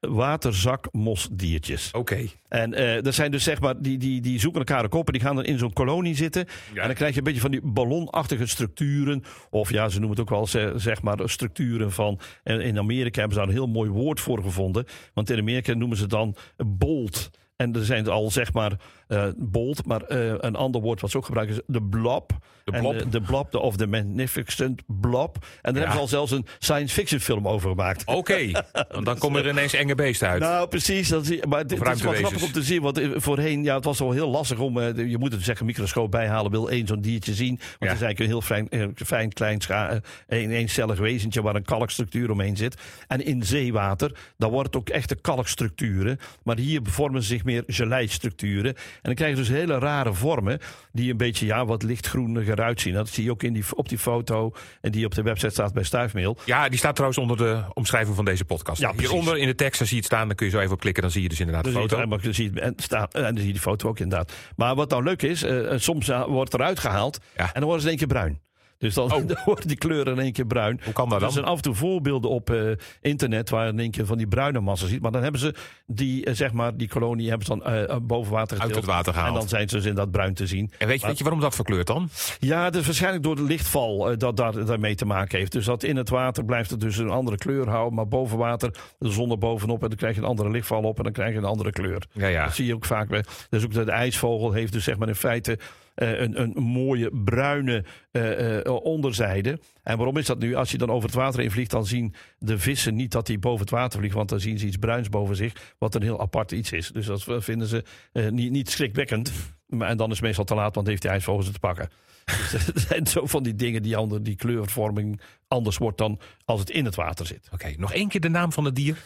waterzakmosdiertjes. 0.00 1.90
Oké. 1.92 2.26
En 2.48 2.74
eh 2.74 3.02
dat 3.02 3.14
zijn 3.14 3.30
dus 3.30 3.44
zeg 3.44 3.60
maar, 3.60 3.80
die, 3.82 3.98
die, 3.98 4.20
die 4.20 4.40
zoeken 4.40 4.58
elkaar 4.60 4.84
ook 4.84 4.94
op 4.94 5.06
en 5.06 5.12
die 5.12 5.22
gaan 5.22 5.34
dan 5.36 5.44
in 5.44 5.58
zo'n 5.58 5.72
kolonie 5.72 6.14
zitten. 6.16 6.44
Ja. 6.74 6.80
En 6.80 6.86
dan 6.86 6.96
krijg 6.96 7.12
je 7.12 7.18
een 7.18 7.24
beetje 7.24 7.40
van 7.40 7.50
die 7.50 7.60
ballonachtige 7.64 8.46
structuren. 8.46 9.22
Of 9.50 9.70
ja, 9.70 9.88
ze 9.88 9.98
noemen 10.00 10.16
het 10.18 10.20
ook 10.20 10.36
wel 10.36 10.46
ze- 10.46 10.72
zeg 10.76 11.02
maar 11.02 11.18
structuren 11.24 11.92
van. 11.92 12.20
En 12.42 12.60
in 12.60 12.78
Amerika 12.78 13.18
hebben 13.18 13.32
ze 13.38 13.38
daar 13.38 13.48
een 13.48 13.54
heel 13.58 13.66
mooi 13.72 13.90
woord 13.90 14.20
voor 14.20 14.42
gevonden. 14.42 14.84
Want 15.14 15.30
in 15.30 15.38
Amerika 15.38 15.74
noemen 15.74 15.96
ze 15.96 16.06
dan 16.06 16.36
bolt. 16.66 17.30
En 17.56 17.74
er 17.74 17.84
zijn 17.84 18.08
al 18.08 18.30
zeg 18.30 18.52
maar 18.52 18.72
eh 19.14 19.28
bolt, 19.36 19.86
maar 19.86 20.02
eh, 20.02 20.34
een 20.38 20.56
ander 20.56 20.80
woord 20.80 21.00
wat 21.00 21.10
ze 21.10 21.16
ook 21.16 21.24
gebruiken 21.24 21.56
is 21.56 21.62
de 21.66 21.82
blob. 21.82 22.30
De 22.64 22.72
blob. 22.78 22.98
De, 22.98 23.08
de 23.08 23.20
blob, 23.20 23.50
de, 23.52 23.58
of 23.58 23.76
de 23.76 23.86
magnificent 23.86 24.82
blob. 24.86 25.36
En 25.62 25.72
daar 25.74 25.82
Ja. 25.82 25.88
hebben 25.88 25.92
ze 25.94 25.98
al 26.00 26.26
zelfs 26.26 26.30
een 26.32 26.46
science 26.58 26.94
fiction 26.94 27.20
film 27.20 27.48
over 27.48 27.68
gemaakt. 27.68 28.06
Oké, 28.06 28.50
Want 28.92 29.04
dan 29.06 29.18
komen 29.18 29.44
er 29.44 29.50
ineens 29.50 29.72
enge 29.74 29.94
beesten 29.94 30.28
uit. 30.28 30.40
Nou, 30.40 30.68
precies. 30.68 31.08
Dat 31.08 31.26
zie, 31.26 31.46
maar 31.46 31.66
dit 31.66 31.78
het 31.78 31.96
is 31.96 32.02
wel 32.02 32.12
grappig 32.12 32.42
om 32.42 32.52
te 32.52 32.62
zien. 32.62 32.82
Want 32.82 32.98
eh, 32.98 33.08
voorheen, 33.14 33.62
ja, 33.64 33.74
het 33.74 33.84
was 33.84 34.00
al 34.00 34.10
heel 34.12 34.28
lastig 34.30 34.58
om... 34.58 34.78
eh, 34.80 35.10
je 35.10 35.18
moet 35.18 35.32
het 35.32 35.42
zeggen, 35.44 35.66
microscoop 35.66 36.10
bijhalen. 36.10 36.50
Wil 36.50 36.70
één 36.70 36.86
zo'n 36.86 37.00
diertje 37.00 37.34
zien. 37.34 37.56
Want 37.56 37.60
Ja. 37.78 37.86
het 37.86 37.96
is 37.96 38.02
eigenlijk 38.02 38.18
een 38.18 38.26
heel 38.26 38.40
fijn, 38.40 38.68
eh, 38.68 39.06
fijn 39.06 39.32
klein, 39.32 39.60
scha- 39.60 40.00
eh, 40.26 40.42
een 40.42 40.50
eencellig 40.50 40.98
wezentje... 40.98 41.42
waar 41.42 41.54
een 41.54 41.64
kalkstructuur 41.64 42.30
omheen 42.30 42.56
zit. 42.56 42.76
En 43.06 43.24
in 43.24 43.42
zeewater, 43.42 44.16
dan 44.36 44.50
wordt 44.50 44.66
het 44.66 44.76
ook 44.76 44.88
echte 44.88 45.14
kalkstructuren. 45.14 46.18
Maar 46.42 46.56
hier 46.58 46.80
vormen 46.82 47.22
zich 47.22 47.44
meer 47.44 47.62
geleistructuren. 47.66 48.74
En 49.04 49.10
dan 49.10 49.14
krijg 49.14 49.30
je 49.30 49.36
dus 49.36 49.48
hele 49.48 49.78
rare 49.78 50.14
vormen... 50.14 50.58
die 50.92 51.10
een 51.10 51.16
beetje 51.16 51.46
ja, 51.46 51.66
wat 51.66 51.82
lichtgroeniger 51.82 52.62
uitzien. 52.62 52.94
Dat 52.94 53.08
zie 53.08 53.24
je 53.24 53.30
ook 53.30 53.42
in 53.42 53.52
die, 53.52 53.64
op 53.74 53.88
die 53.88 53.98
foto... 53.98 54.52
en 54.80 54.90
die 54.92 55.04
op 55.06 55.14
de 55.14 55.22
website 55.22 55.50
staat 55.52 55.72
bij 55.72 55.82
Stuifmeel. 55.82 56.36
Ja, 56.44 56.68
die 56.68 56.78
staat 56.78 56.92
trouwens 56.94 57.20
onder 57.20 57.36
de 57.36 57.62
omschrijving 57.74 58.16
van 58.16 58.24
deze 58.24 58.44
podcast. 58.44 58.80
Ja, 58.80 58.88
precies. 58.90 59.08
Hieronder 59.10 59.36
in 59.38 59.46
de 59.46 59.54
tekst, 59.54 59.78
daar 59.78 59.88
zie 59.88 59.96
je 59.96 60.02
het 60.02 60.12
staan. 60.12 60.26
Dan 60.26 60.36
kun 60.36 60.46
je 60.46 60.52
zo 60.52 60.58
even 60.58 60.72
op 60.72 60.80
klikken. 60.80 61.02
Dan 61.02 61.10
zie 61.12 61.22
je 61.22 61.28
dus 61.28 61.40
inderdaad 61.40 61.64
de 61.64 61.72
Dan 61.72 61.80
foto. 61.82 61.98
het, 62.10 62.22
dan 62.22 62.34
zie 62.34 62.44
je 62.44 62.50
het- 62.50 62.60
en, 62.60 62.74
staat, 62.76 63.14
en 63.14 63.22
dan 63.22 63.36
zie 63.36 63.46
je 63.46 63.52
die 63.52 63.60
foto 63.62 63.88
ook 63.88 63.98
inderdaad. 63.98 64.32
Maar 64.56 64.74
wat 64.74 64.90
nou 64.90 65.02
leuk 65.02 65.22
is, 65.22 65.42
eh, 65.42 65.72
eh, 65.72 65.78
soms 65.80 66.08
eh, 66.08 66.24
wordt 66.26 66.54
eruit 66.54 66.78
gehaald 66.78 67.18
Ja. 67.36 67.44
en 67.44 67.50
dan 67.52 67.62
worden 67.64 67.80
ze 67.82 67.90
in 67.90 67.98
één 67.98 68.08
keer 68.08 68.16
bruin. 68.16 68.40
Dus 68.78 68.94
dan, 68.94 69.04
Oh. 69.12 69.26
dan 69.28 69.36
worden 69.44 69.68
die 69.68 69.76
kleuren 69.76 70.12
in 70.12 70.18
één 70.22 70.32
keer 70.32 70.46
bruin. 70.46 70.80
Hoe 70.84 70.92
kan 70.92 71.04
dat 71.08 71.14
Er 71.14 71.20
dan? 71.24 71.32
zijn 71.32 71.44
af 71.44 71.56
en 71.56 71.62
toe 71.62 71.74
voorbeelden 71.74 72.30
op 72.30 72.50
eh, 72.50 72.70
internet 73.00 73.50
waar 73.50 73.66
je 73.66 73.72
in 73.72 73.78
één 73.78 73.90
keer 73.90 74.06
van 74.06 74.18
die 74.18 74.26
bruine 74.26 74.60
massa 74.60 74.86
ziet. 74.86 75.02
Maar 75.02 75.12
dan 75.12 75.22
hebben 75.22 75.40
ze 75.40 75.54
die, 75.86 76.24
eh, 76.24 76.34
zeg 76.34 76.52
maar, 76.52 76.76
die 76.76 76.88
kolonie 76.88 77.28
hebben 77.28 77.46
ze 77.46 77.56
dan 77.58 77.64
eh, 77.64 77.96
boven 78.02 78.32
water 78.32 78.52
Uit 78.58 78.66
getild. 78.66 78.84
het 78.86 78.94
water 78.94 79.12
gehaald. 79.12 79.32
En 79.34 79.38
dan 79.40 79.48
zijn 79.48 79.68
ze 79.68 79.76
dus 79.76 79.84
in 79.84 79.94
dat 79.94 80.10
bruin 80.10 80.34
te 80.34 80.46
zien. 80.46 80.70
En 80.78 80.86
weet 80.88 81.00
je, 81.00 81.06
weet 81.06 81.18
je 81.18 81.24
waarom 81.24 81.42
dat 81.42 81.54
verkleurt 81.54 81.86
dan? 81.86 82.08
Ja, 82.38 82.64
dat 82.70 82.80
is 82.80 82.86
waarschijnlijk 82.86 83.22
door 83.24 83.36
de 83.36 83.42
lichtval 83.42 84.18
dat 84.18 84.36
daar, 84.36 84.64
daarmee 84.64 84.94
te 84.94 85.04
maken 85.06 85.38
heeft. 85.38 85.52
Dus 85.52 85.64
dat 85.64 85.82
in 85.82 85.96
het 85.96 86.08
water 86.08 86.44
blijft 86.44 86.70
het 86.70 86.80
dus 86.80 86.96
een 86.96 87.10
andere 87.10 87.36
kleur 87.36 87.68
houden. 87.68 87.94
Maar 87.94 88.08
boven 88.08 88.38
water, 88.38 88.70
de 88.98 89.10
zon 89.10 89.30
er 89.30 89.38
bovenop 89.38 89.82
en 89.82 89.88
dan 89.88 89.96
krijg 89.98 90.14
je 90.14 90.20
een 90.20 90.26
andere 90.26 90.50
lichtval 90.50 90.82
op 90.82 90.96
en 90.98 91.04
dan 91.04 91.12
krijg 91.12 91.32
je 91.32 91.38
een 91.38 91.44
andere 91.44 91.70
kleur. 91.70 92.02
Ja, 92.12 92.26
ja. 92.26 92.44
Dat 92.44 92.54
zie 92.54 92.66
je 92.66 92.74
ook 92.74 92.84
vaak. 92.84 93.08
bij- 93.08 93.24
Dus 93.50 93.64
ook 93.64 93.72
de, 93.72 93.90
ijsvogel 93.90 94.52
heeft 94.52 94.72
dus 94.72 94.84
zeg 94.84 94.96
maar 94.98 95.08
in 95.08 95.14
feite 95.14 95.58
een, 95.94 96.40
een 96.40 96.52
mooie 96.62 97.10
bruine 97.24 97.84
eh, 98.14 98.72
onderzijde. 98.82 99.60
En 99.82 99.96
waarom 99.96 100.16
is 100.16 100.26
dat 100.26 100.38
nu? 100.38 100.54
Als 100.54 100.70
je 100.70 100.78
dan 100.78 100.90
over 100.90 101.08
het 101.08 101.18
water 101.18 101.40
heen 101.40 101.50
vliegt, 101.50 101.70
dan 101.70 101.86
zien 101.86 102.14
de 102.38 102.58
vissen 102.58 102.94
niet 102.94 103.12
dat 103.12 103.26
die 103.26 103.38
boven 103.38 103.60
het 103.60 103.70
water 103.70 103.98
vliegen. 103.98 104.18
Want 104.18 104.30
dan 104.30 104.40
zien 104.40 104.58
ze 104.58 104.66
iets 104.66 104.76
bruins 104.76 105.08
boven 105.08 105.36
zich, 105.36 105.74
wat 105.78 105.94
een 105.94 106.02
heel 106.02 106.20
apart 106.20 106.52
iets 106.52 106.72
is. 106.72 106.88
Dus 106.88 107.06
dat 107.06 107.24
vinden 107.26 107.66
ze 107.66 107.84
eh, 108.12 108.28
niet, 108.28 108.50
niet 108.50 108.70
schrikwekkend. 108.70 109.32
Maar, 109.66 109.88
en 109.88 109.96
dan 109.96 110.10
is 110.10 110.16
het 110.16 110.24
meestal 110.24 110.44
te 110.44 110.54
laat, 110.54 110.74
want 110.74 110.86
heeft 110.86 111.02
die 111.02 111.10
ijsvogel 111.10 111.42
ze 111.42 111.52
te 111.52 111.58
pakken. 111.58 111.88
Dus 112.50 112.66
er 112.66 112.80
zijn 112.80 113.06
zo 113.06 113.26
van 113.26 113.42
die 113.42 113.54
dingen 113.54 113.82
die, 113.82 113.96
ander, 113.96 114.22
die 114.22 114.36
kleurvorming 114.36 115.20
anders 115.48 115.78
wordt 115.78 115.98
dan 115.98 116.20
als 116.44 116.60
het 116.60 116.70
in 116.70 116.84
het 116.84 116.94
water 116.94 117.26
zit. 117.26 117.48
Oké, 117.52 117.74
nog 117.76 117.92
één 117.92 118.08
keer 118.08 118.20
de 118.20 118.28
naam 118.28 118.52
van 118.52 118.64
het 118.64 118.74
dier. 118.74 118.98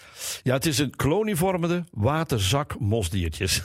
Ja, 0.42 0.54
het 0.54 0.66
is 0.66 0.78
een 0.78 0.96
kolonievormende 0.96 1.84
waterzakmosdiertjes. 1.90 3.62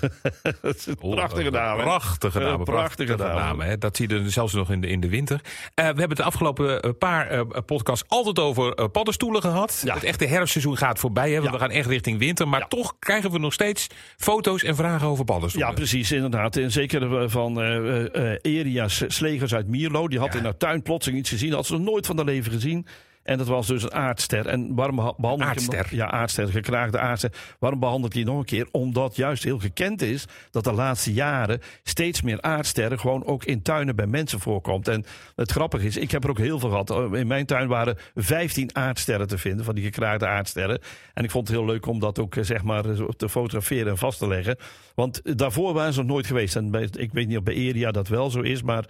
dat 0.62 0.76
is 0.76 0.86
een 0.88 0.96
prachtige 0.96 1.50
naam. 1.50 1.78
Prachtige 1.78 2.60
prachtige 2.64 3.16
hè. 3.58 3.78
Dat 3.78 3.96
zie 3.96 4.10
je 4.10 4.16
er 4.16 4.32
zelfs 4.32 4.54
nog 4.54 4.72
in 4.72 4.82
de, 4.82 4.88
in 4.88 5.00
de 5.00 5.10
winter. 5.10 5.33
Eh, 5.34 5.40
we 5.76 5.82
hebben 5.84 6.08
het 6.10 6.18
de 6.18 6.24
afgelopen 6.24 6.82
eh, 6.82 6.92
paar 7.00 7.28
eh, 7.30 7.42
podcasts 7.66 8.04
altijd 8.08 8.40
over 8.40 8.90
paddenstoelen 8.90 9.42
gehad. 9.42 9.82
Ja. 9.86 9.94
Het 9.94 10.04
echte 10.04 10.26
herfstseizoen 10.26 10.78
gaat 10.78 11.00
voorbij. 11.00 11.28
Hè, 11.28 11.34
want 11.34 11.46
Ja. 11.46 11.52
We 11.52 11.60
gaan 11.60 11.70
echt 11.72 11.88
richting 11.88 12.20
winter. 12.20 12.48
Maar 12.48 12.60
Ja. 12.60 12.68
toch 12.68 12.96
krijgen 13.00 13.32
we 13.32 13.40
nog 13.40 13.54
steeds 13.54 13.88
foto's 14.18 14.64
en 14.64 14.76
vragen 14.76 15.08
over 15.08 15.26
paddenstoelen. 15.26 15.70
Ja, 15.72 15.76
precies, 15.76 16.12
inderdaad. 16.12 16.56
En 16.58 16.72
zeker 16.72 17.30
van 17.30 17.62
eh 17.62 18.32
eh, 18.32 18.38
Eria 18.42 18.88
S- 18.88 19.04
Slegers 19.08 19.54
uit 19.54 19.68
Mierlo. 19.68 20.08
Die 20.08 20.20
had 20.20 20.36
in 20.36 20.44
haar 20.44 20.58
tuin 20.58 20.82
plotseling 20.82 21.20
iets 21.20 21.30
gezien. 21.30 21.48
Dat 21.50 21.58
had 21.58 21.66
ze 21.68 21.74
nog 21.74 21.82
nooit 21.82 22.06
van 22.06 22.16
haar 22.16 22.26
leven 22.26 22.52
gezien. 22.52 22.86
En 23.24 23.38
dat 23.38 23.48
was 23.48 23.68
dus 23.68 23.84
een 23.84 23.94
aardster. 23.94 24.48
En 24.48 24.76
waarom 24.76 24.96
beha- 24.96 25.14
behandel 25.18 25.48
ik 25.50 25.54
hem 25.56 25.66
nog- 25.66 25.76
Aardster? 25.76 25.96
Ja, 25.98 26.12
aardster, 26.12 26.48
gekraagde 26.48 27.00
aardster. 27.00 27.32
Waarom 27.60 27.80
behandel 27.80 28.06
ik 28.06 28.14
die 28.14 28.26
nog 28.26 28.38
een 28.38 28.46
keer? 28.46 28.68
Omdat 28.72 29.16
juist 29.16 29.44
heel 29.44 29.60
gekend 29.60 30.02
is 30.02 30.26
dat 30.52 30.64
de 30.64 30.72
laatste 30.74 31.14
jaren 31.14 31.60
steeds 31.84 32.22
meer 32.22 32.42
aardsterren 32.42 33.00
gewoon 33.00 33.26
ook 33.26 33.44
in 33.44 33.62
tuinen 33.62 33.96
bij 33.96 34.08
mensen 34.08 34.40
voorkomt. 34.40 34.88
En 34.88 35.06
het 35.36 35.52
grappige 35.52 35.86
is, 35.86 35.98
ik 35.98 36.12
heb 36.12 36.24
er 36.24 36.30
ook 36.30 36.38
heel 36.38 36.60
veel 36.60 36.70
gehad. 36.70 36.90
Eh, 36.90 37.20
In 37.20 37.28
mijn 37.28 37.46
tuin 37.46 37.68
waren 37.68 37.98
15 38.16 38.76
aardsterren 38.76 39.28
te 39.28 39.38
vinden, 39.38 39.66
van 39.66 39.76
die 39.76 39.84
gekraagde 39.84 40.28
aardsterren. 40.28 40.80
En 41.14 41.24
ik 41.24 41.32
vond 41.32 41.48
het 41.48 41.58
heel 41.58 41.66
leuk 41.66 41.86
om 41.86 42.00
dat 42.00 42.20
ook 42.20 42.36
eh, 42.36 42.44
zeg 42.44 42.64
maar 42.64 42.86
eh, 42.86 43.08
te 43.18 43.30
fotograferen 43.30 43.88
en 43.92 43.98
vast 43.98 44.20
te 44.20 44.28
leggen. 44.28 44.58
Want 44.96 45.38
daarvoor 45.38 45.74
waren 45.74 45.94
ze 45.94 46.00
nog 46.00 46.08
nooit 46.10 46.28
geweest. 46.28 46.56
En 46.56 46.72
bij, 46.72 46.88
ik 46.98 47.14
weet 47.14 47.28
niet 47.28 47.38
of 47.38 47.44
bij 47.44 47.54
Eria 47.54 47.92
dat 47.92 48.08
wel 48.08 48.30
zo 48.30 48.40
is, 48.42 48.62
maar 48.64 48.86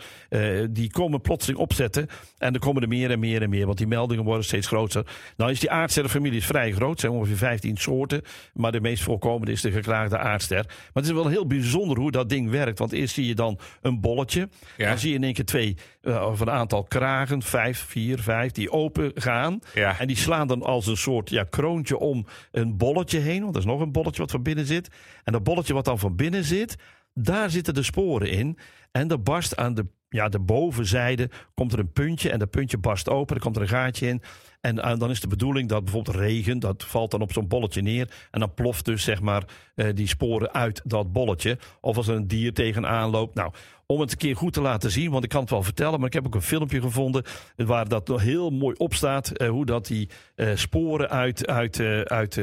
die 0.70 0.92
komen 0.92 1.22
plotseling 1.22 1.60
opzetten. 1.60 2.08
En 2.38 2.54
er 2.54 2.60
komen 2.60 2.82
er 2.82 2.88
meer 2.88 3.12
en 3.12 3.20
meer 3.20 3.42
en 3.42 3.50
meer. 3.50 3.66
Want 3.66 3.78
die 3.78 3.88
meldingen 3.88 4.23
worden 4.24 4.44
steeds 4.44 4.68
groter. 4.68 5.06
Nou 5.38 5.52
is 5.52 5.60
die 5.60 5.72
aardsterrenfamilie 5.72 6.38
is 6.38 6.46
vrij 6.46 6.72
groot. 6.72 6.94
Er 6.94 7.00
zijn 7.00 7.12
ongeveer 7.12 7.38
15 7.38 7.78
soorten. 7.78 8.22
Maar 8.54 8.72
de 8.72 8.82
meest 8.82 9.04
voorkomende 9.04 9.52
is 9.52 9.62
de 9.62 9.72
gekraagde 9.72 10.18
aardster. 10.18 10.64
Maar 10.66 11.04
het 11.04 11.06
is 11.06 11.12
wel 11.12 11.28
heel 11.28 11.48
bijzonder 11.48 11.98
hoe 11.98 12.12
dat 12.12 12.30
ding 12.30 12.50
werkt. 12.50 12.80
Want 12.80 12.92
eerst 12.92 13.14
zie 13.14 13.26
je 13.26 13.36
dan 13.36 13.60
een 13.82 14.02
bolletje. 14.02 14.50
Ja. 14.78 14.90
Dan 14.90 15.00
zie 15.00 15.10
je 15.10 15.16
in 15.16 15.24
één 15.24 15.34
keer 15.34 15.46
twee 15.46 15.78
uh, 16.02 16.28
of 16.28 16.40
een 16.40 16.50
aantal 16.50 16.84
kragen. 16.84 17.42
Vijf, 17.42 17.86
vier, 17.88 18.20
vijf. 18.20 18.52
Die 18.52 18.72
open 18.72 19.12
gaan. 19.16 19.60
Ja. 19.74 20.00
En 20.00 20.08
die 20.08 20.18
slaan 20.18 20.48
dan 20.48 20.64
als 20.64 20.88
een 20.88 20.98
soort 20.98 21.30
ja, 21.30 21.44
kroontje 21.44 21.98
om 21.98 22.26
een 22.52 22.78
bolletje 22.78 23.20
heen. 23.20 23.42
Want 23.42 23.56
er 23.56 23.62
is 23.62 23.68
nog 23.68 23.80
een 23.80 23.92
bolletje 23.92 24.22
wat 24.22 24.32
van 24.32 24.44
binnen 24.44 24.66
zit. 24.66 24.90
En 25.24 25.34
dat 25.34 25.44
bolletje 25.44 25.74
wat 25.74 25.86
dan 25.86 26.00
van 26.00 26.16
binnen 26.16 26.44
zit. 26.44 26.76
Daar 27.14 27.50
zitten 27.50 27.74
de 27.74 27.84
sporen 27.84 28.30
in. 28.30 28.58
En 28.92 29.10
er 29.10 29.22
barst 29.22 29.56
aan 29.56 29.74
de, 29.74 29.86
ja, 30.14 30.30
de 30.30 30.40
bovenzijde 30.40 31.30
komt 31.54 31.74
er 31.74 31.80
een 31.80 31.92
puntje. 31.92 32.32
En 32.32 32.40
dat 32.40 32.50
puntje 32.50 32.78
barst 32.78 33.10
open. 33.10 33.36
Er 33.36 33.42
komt 33.42 33.56
er 33.56 33.62
een 33.62 33.68
gaatje 33.68 34.08
in. 34.08 34.22
En 34.62 34.78
uh, 34.78 34.98
dan 34.98 35.10
is 35.10 35.20
de 35.20 35.28
bedoeling 35.28 35.70
dat 35.70 35.84
bijvoorbeeld 35.84 36.16
regen, 36.16 36.60
dat 36.60 36.84
valt 36.84 37.12
dan 37.12 37.22
op 37.22 37.34
zo'n 37.34 37.48
bolletje 37.48 37.82
neer. 37.82 38.28
En 38.32 38.40
dan 38.40 38.54
ploft 38.54 38.86
dus 38.86 39.04
zeg 39.04 39.22
maar 39.22 39.44
uh, 39.76 39.88
die 39.94 40.08
sporen 40.08 40.54
uit 40.54 40.82
dat 40.84 41.12
bolletje. 41.12 41.58
Of 41.82 41.98
als 41.98 42.08
er 42.08 42.16
een 42.16 42.28
dier 42.28 42.54
tegenaan 42.54 43.10
loopt. 43.10 43.36
Nou, 43.36 43.54
om 43.86 44.00
het 44.00 44.12
een 44.12 44.18
keer 44.18 44.36
goed 44.36 44.54
te 44.54 44.62
laten 44.62 44.92
zien, 44.92 45.12
want 45.12 45.24
ik 45.24 45.30
kan 45.30 45.42
het 45.42 45.50
wel 45.50 45.64
vertellen, 45.64 46.00
maar 46.00 46.08
ik 46.08 46.14
heb 46.14 46.26
ook 46.26 46.36
een 46.36 46.42
filmpje 46.42 46.82
gevonden 46.82 47.24
waar 47.56 47.88
dat 47.88 48.08
nog 48.08 48.22
heel 48.22 48.50
mooi 48.50 48.76
op 48.78 48.94
staat. 48.94 49.32
Uh, 49.42 49.50
hoe 49.50 49.66
dat 49.66 49.88
die 49.88 50.10
sporen 50.54 51.10
uit, 51.10 51.48
uit, 51.48 51.80
uit, 52.06 52.42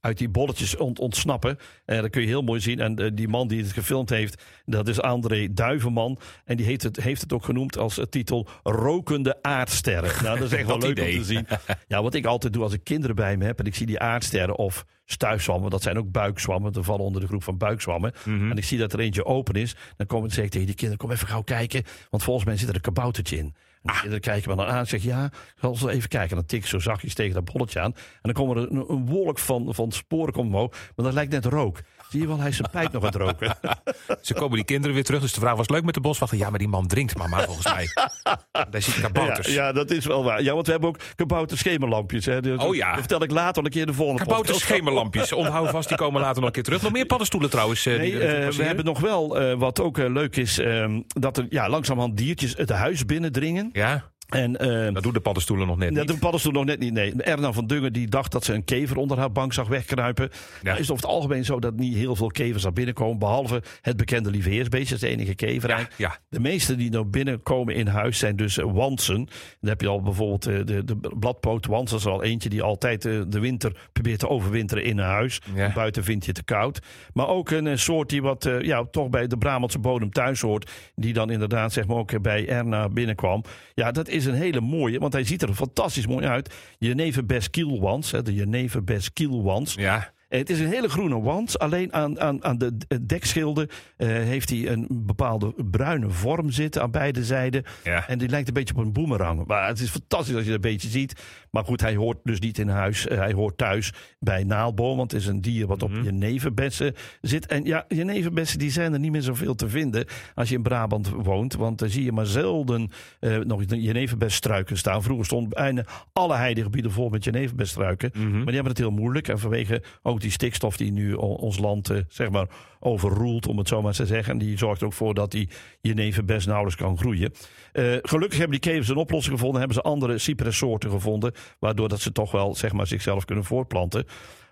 uit 0.00 0.18
die 0.18 0.28
bolletjes 0.28 0.76
ont, 0.76 0.98
ontsnappen. 0.98 1.58
Uh, 1.86 2.00
dat 2.00 2.10
kun 2.10 2.20
je 2.20 2.26
heel 2.26 2.42
mooi 2.42 2.60
zien. 2.60 2.80
En 2.80 3.14
die 3.14 3.28
man 3.28 3.48
die 3.48 3.62
het 3.62 3.72
gefilmd 3.72 4.10
heeft, 4.10 4.42
dat 4.64 4.88
is 4.88 5.00
André 5.00 5.52
Duivenman. 5.52 6.18
En 6.44 6.56
die 6.56 6.66
heeft 6.66 6.82
het, 6.82 6.96
heeft 6.96 7.20
het 7.20 7.32
ook 7.32 7.44
genoemd 7.44 7.78
als 7.78 8.00
titel 8.10 8.48
Rokende 8.62 9.42
aardsterren. 9.42 10.24
Nou, 10.24 10.38
dat 10.38 10.52
is 10.52 10.58
echt 10.58 10.66
wel 10.66 10.78
leuk 10.86 10.90
idee. 10.90 11.12
om 11.12 11.18
te 11.18 11.24
zien. 11.24 11.46
Ja, 11.88 12.02
wat 12.02 12.14
ik 12.14 12.26
altijd 12.26 12.52
doe 12.52 12.62
als 12.62 12.72
ik 12.72 12.84
kinderen 12.84 13.16
bij 13.16 13.36
me 13.36 13.44
heb 13.44 13.58
en 13.58 13.64
ik 13.64 13.74
zie 13.74 13.86
die 13.86 13.98
aardsterren 13.98 14.58
of 14.58 14.84
stuifzwammen, 15.10 15.70
dat 15.70 15.82
zijn 15.82 15.98
ook 15.98 16.10
buikzwammen, 16.10 16.72
dat 16.72 16.84
vallen 16.84 17.04
onder 17.04 17.20
de 17.20 17.26
groep 17.26 17.42
van 17.42 17.58
buikzwammen. 17.58 18.12
Mhm. 18.18 18.30
Mm 18.30 18.38
-hmm. 18.38 18.50
En 18.50 18.56
ik 18.56 18.64
zie 18.64 18.78
dat 18.78 18.92
er 18.92 19.00
eentje 19.00 19.24
open 19.24 19.54
is, 19.54 19.76
dan 19.96 20.06
kom 20.06 20.24
ik, 20.24 20.32
zeg 20.32 20.44
ik 20.44 20.50
tegen 20.50 20.66
die 20.66 20.76
kinderen, 20.76 21.04
kom 21.04 21.10
even 21.10 21.28
gauw 21.28 21.42
kijken, 21.42 21.84
want 22.10 22.22
volgens 22.22 22.46
mij 22.46 22.56
zit 22.56 22.68
er 22.68 22.74
een 22.74 22.80
kaboutertje 22.80 23.36
in. 23.36 23.54
En 23.82 23.92
de 23.92 23.92
kinderen 23.92 24.20
kijken 24.20 24.50
me 24.50 24.56
dan 24.56 24.66
aan 24.66 24.78
en 24.78 24.86
zeggen, 24.86 25.10
ja, 25.10 25.30
zal 25.60 25.74
ze 25.74 25.90
even 25.90 26.08
kijken. 26.08 26.30
En 26.30 26.36
dan 26.36 26.46
tik 26.46 26.60
ik 26.60 26.66
zo 26.66 26.78
zachtjes 26.78 27.14
tegen 27.14 27.34
dat 27.34 27.52
bolletje 27.52 27.80
aan. 27.80 27.94
En 27.94 28.32
dan 28.32 28.32
komt 28.32 28.56
er 28.56 28.56
een, 28.56 28.84
een 28.88 29.06
wolk 29.06 29.38
van, 29.38 29.74
van 29.74 29.92
sporen 29.92 30.32
komt 30.32 30.46
omhoog, 30.46 30.70
maar 30.70 31.04
dat 31.04 31.14
lijkt 31.14 31.32
net 31.32 31.44
rook. 31.44 31.80
Zie 32.08 32.20
je 32.20 32.26
wel, 32.26 32.38
hij 32.38 32.48
is 32.48 32.56
zijn 32.56 32.70
pijp 32.70 32.92
nog 32.92 33.02
aan 33.02 33.08
het 33.08 33.16
roken. 33.16 33.56
Ze 34.20 34.34
komen 34.34 34.56
die 34.56 34.64
kinderen 34.64 34.94
weer 34.94 35.04
terug. 35.04 35.20
Dus 35.20 35.32
de 35.32 35.40
vraag 35.40 35.56
was 35.56 35.68
leuk 35.68 35.84
met 35.84 35.94
de 35.94 36.00
boswachter. 36.00 36.38
Ja, 36.38 36.50
maar 36.50 36.58
die 36.58 36.68
man 36.68 36.86
drinkt 36.86 37.16
mama 37.16 37.44
volgens 37.44 37.72
mij. 37.72 37.88
Daar 38.70 38.82
ziet 38.82 39.00
kabouters. 39.00 39.46
Ja, 39.46 39.66
ja, 39.66 39.72
dat 39.72 39.90
is 39.90 40.06
wel 40.06 40.24
waar. 40.24 40.42
Ja, 40.42 40.54
want 40.54 40.66
we 40.66 40.72
hebben 40.72 40.88
ook 40.88 40.98
kabouter 41.14 41.58
schemerlampjes. 41.58 42.24
Hè. 42.24 42.40
Dus 42.40 42.60
oh 42.60 42.74
ja. 42.74 42.90
Dat 42.90 42.98
vertel 42.98 43.22
ik 43.22 43.30
later 43.30 43.64
een 43.64 43.70
keer 43.70 43.86
de 43.86 43.92
volgende 43.92 44.22
Kabouter 44.22 44.54
schemerlampjes. 44.54 45.32
Onthoud 45.32 45.70
vast, 45.70 45.88
die 45.88 45.96
komen 45.96 46.20
later 46.20 46.36
nog 46.36 46.46
een 46.46 46.52
keer 46.52 46.62
terug. 46.62 46.82
Nog 46.82 46.92
meer 46.92 47.06
paddenstoelen 47.06 47.50
trouwens. 47.50 47.86
Uh, 47.86 47.98
nee, 47.98 48.10
die 48.10 48.20
uh, 48.20 48.48
we 48.48 48.62
hebben 48.62 48.84
nog 48.84 49.00
wel, 49.00 49.42
uh, 49.42 49.54
wat 49.58 49.80
ook 49.80 49.96
leuk 49.98 50.36
is, 50.36 50.58
um, 50.58 51.04
dat 51.06 51.36
er 51.36 51.46
ja, 51.50 51.68
langzamerhand 51.68 52.16
diertjes 52.16 52.56
het 52.56 52.70
huis 52.70 53.04
binnendringen. 53.04 53.70
Ja. 53.72 54.10
En, 54.28 54.66
uh, 54.66 54.94
dat 54.94 55.02
doen 55.02 55.12
de 55.12 55.20
paddenstoelen 55.20 55.66
nog 55.66 55.76
net 55.76 55.88
niet. 55.88 55.98
Dat 55.98 56.06
doen 56.06 56.16
de 56.16 56.22
paddenstoelen 56.22 56.60
nog 56.60 56.70
net 56.70 56.80
niet, 56.80 56.92
nee. 56.92 57.22
Erna 57.22 57.52
van 57.52 57.66
Dungen 57.66 57.92
die 57.92 58.08
dacht 58.08 58.32
dat 58.32 58.44
ze 58.44 58.54
een 58.54 58.64
kever 58.64 58.96
onder 58.96 59.18
haar 59.18 59.32
bank 59.32 59.52
zag 59.52 59.68
wegkruipen. 59.68 60.28
Ja. 60.32 60.38
Nou 60.62 60.74
is 60.74 60.82
het 60.82 60.90
over 60.90 61.06
het 61.06 61.14
algemeen 61.14 61.44
zo 61.44 61.58
dat 61.58 61.76
niet 61.76 61.94
heel 61.94 62.16
veel 62.16 62.26
kevers 62.26 62.62
naar 62.62 62.72
binnen 62.72 62.94
komen. 62.94 63.18
Behalve 63.18 63.62
het 63.80 63.96
bekende 63.96 64.30
lieveheersbeestje, 64.30 64.94
dat 64.94 65.02
is 65.02 65.08
de 65.08 65.16
enige 65.16 65.34
kever. 65.34 65.68
Ja, 65.68 65.88
ja. 65.96 66.18
De 66.28 66.40
meeste 66.40 66.76
die 66.76 66.90
nou 66.90 67.04
binnenkomen 67.04 67.74
in 67.74 67.86
huis 67.86 68.18
zijn 68.18 68.36
dus 68.36 68.56
wansen. 68.56 69.28
Dan 69.60 69.70
heb 69.70 69.80
je 69.80 69.88
al 69.88 70.02
bijvoorbeeld 70.02 70.42
de, 70.42 70.64
de, 70.64 70.84
de 70.84 70.96
bladpoot 71.18 71.66
wans. 71.66 71.90
Dat 71.90 72.00
is 72.00 72.06
al 72.06 72.22
eentje 72.22 72.48
die 72.48 72.62
altijd 72.62 73.02
de, 73.02 73.24
de 73.28 73.40
winter 73.40 73.88
probeert 73.92 74.18
te 74.18 74.28
overwinteren 74.28 74.84
in 74.84 74.98
een 74.98 75.04
huis. 75.04 75.40
Ja. 75.54 75.72
Buiten 75.72 76.04
vind 76.04 76.24
je 76.24 76.32
te 76.32 76.44
koud. 76.44 76.78
Maar 77.12 77.28
ook 77.28 77.50
een, 77.50 77.66
een 77.66 77.78
soort 77.78 78.08
die 78.08 78.22
wat 78.22 78.46
uh, 78.46 78.60
ja, 78.60 78.84
toch 78.90 79.08
bij 79.08 79.26
de 79.26 79.38
Brabantse 79.38 79.78
bodem 79.78 80.10
thuis 80.10 80.40
hoort. 80.40 80.70
Die 80.94 81.12
dan 81.12 81.30
inderdaad 81.30 81.72
zeg 81.72 81.86
maar 81.86 81.96
ook 81.96 82.22
bij 82.22 82.48
Erna 82.48 82.88
binnenkwam. 82.88 83.42
Ja, 83.74 83.92
dat 83.92 84.08
is 84.08 84.17
een 84.24 84.34
hele 84.34 84.60
mooie 84.60 84.98
want 84.98 85.12
hij 85.12 85.24
ziet 85.24 85.42
er 85.42 85.54
fantastisch 85.54 86.06
mooi 86.06 86.26
uit. 86.26 86.54
Jenever 86.78 87.26
Best 87.26 87.50
Kielwans, 87.50 88.10
de 88.10 88.34
Jenever 88.34 88.84
Best 88.84 89.12
Kielwans. 89.12 89.74
Ja. 89.74 90.12
Het 90.28 90.50
is 90.50 90.60
een 90.60 90.66
hele 90.68 90.88
groene 90.88 91.20
wand. 91.20 91.58
Alleen 91.58 91.92
aan, 91.92 92.20
aan, 92.20 92.44
aan 92.44 92.58
de 92.58 92.76
dekschilden 93.02 93.68
uh, 93.98 94.08
heeft 94.08 94.50
hij 94.50 94.68
een 94.68 94.86
bepaalde 94.90 95.54
bruine 95.70 96.10
vorm 96.10 96.50
zitten 96.50 96.82
aan 96.82 96.90
beide 96.90 97.24
zijden. 97.24 97.62
Ja. 97.84 98.08
En 98.08 98.18
die 98.18 98.28
lijkt 98.28 98.48
een 98.48 98.54
beetje 98.54 98.74
op 98.74 98.80
een 98.80 98.92
boemerang. 98.92 99.46
Maar 99.46 99.68
het 99.68 99.80
is 99.80 99.90
fantastisch 99.90 100.34
als 100.34 100.44
je 100.44 100.50
dat 100.50 100.64
een 100.64 100.70
beetje 100.70 100.88
ziet. 100.88 101.22
Maar 101.50 101.64
goed, 101.64 101.80
hij 101.80 101.96
hoort 101.96 102.18
dus 102.22 102.40
niet 102.40 102.58
in 102.58 102.68
huis. 102.68 103.06
Uh, 103.06 103.18
hij 103.18 103.32
hoort 103.32 103.58
thuis 103.58 103.92
bij 104.18 104.44
Naalboom. 104.44 104.96
Want 104.96 105.12
het 105.12 105.20
is 105.20 105.26
een 105.26 105.40
dier 105.40 105.66
wat 105.66 105.82
op 105.82 105.90
Mhm. 105.90 106.02
jeneverbessen 106.02 106.94
zit. 107.20 107.46
En 107.46 107.64
ja, 107.64 107.84
jeneverbessen 107.88 108.58
die 108.58 108.70
zijn 108.70 108.92
er 108.92 108.98
niet 108.98 109.10
meer 109.12 109.22
zoveel 109.22 109.54
te 109.54 109.68
vinden 109.68 110.06
als 110.34 110.48
je 110.48 110.54
in 110.54 110.62
Brabant 110.62 111.08
woont. 111.08 111.54
Want 111.54 111.78
dan 111.78 111.88
zie 111.88 112.04
je 112.04 112.12
maar 112.12 112.26
zelden 112.26 112.90
uh, 113.20 113.36
nog 113.38 113.62
jeneverbesstruiken 113.66 114.76
staan. 114.76 115.02
Vroeger 115.02 115.24
stonden 115.26 115.48
bijna 115.48 115.84
alle 116.12 116.34
heidegebieden 116.36 116.90
vol 116.92 117.08
met 117.08 117.24
jeneverbesstruiken. 117.24 118.10
Mhm. 118.14 118.30
Maar 118.30 118.44
die 118.44 118.54
hebben 118.54 118.72
het 118.72 118.78
heel 118.78 118.90
moeilijk. 118.90 119.28
En 119.28 119.38
vanwege 119.38 119.82
ook 120.02 120.17
die 120.22 120.30
stikstof 120.30 120.76
die 120.76 120.92
nu 120.92 121.14
ons 121.14 121.58
land 121.58 121.90
uh, 121.90 121.98
zeg 122.08 122.30
maar 122.30 122.46
overroelt, 122.80 123.46
om 123.46 123.58
het 123.58 123.68
zo 123.68 123.82
maar 123.82 123.92
te 123.92 124.06
zeggen. 124.06 124.32
En 124.32 124.38
die 124.38 124.58
zorgt 124.58 124.82
ook 124.82 124.92
voor 124.92 125.14
dat 125.14 125.30
die 125.30 125.48
jeneverbes 125.80 126.46
nauwelijks 126.46 126.80
kan 126.80 126.98
groeien. 126.98 127.32
Uh, 127.72 127.96
gelukkig 128.02 128.38
hebben 128.38 128.60
die 128.60 128.70
kevers 128.70 128.88
een 128.88 128.96
oplossing 128.96 129.34
gevonden. 129.34 129.58
Hebben 129.58 129.76
ze 129.76 129.82
andere 129.82 130.18
cypresssoorten 130.18 130.90
gevonden. 130.90 131.32
Waardoor 131.58 131.88
dat 131.88 132.00
ze 132.00 132.12
toch 132.12 132.30
wel 132.30 132.54
zeg 132.54 132.72
maar, 132.72 132.86
zichzelf 132.86 133.24
kunnen 133.24 133.44
voortplanten. 133.44 134.06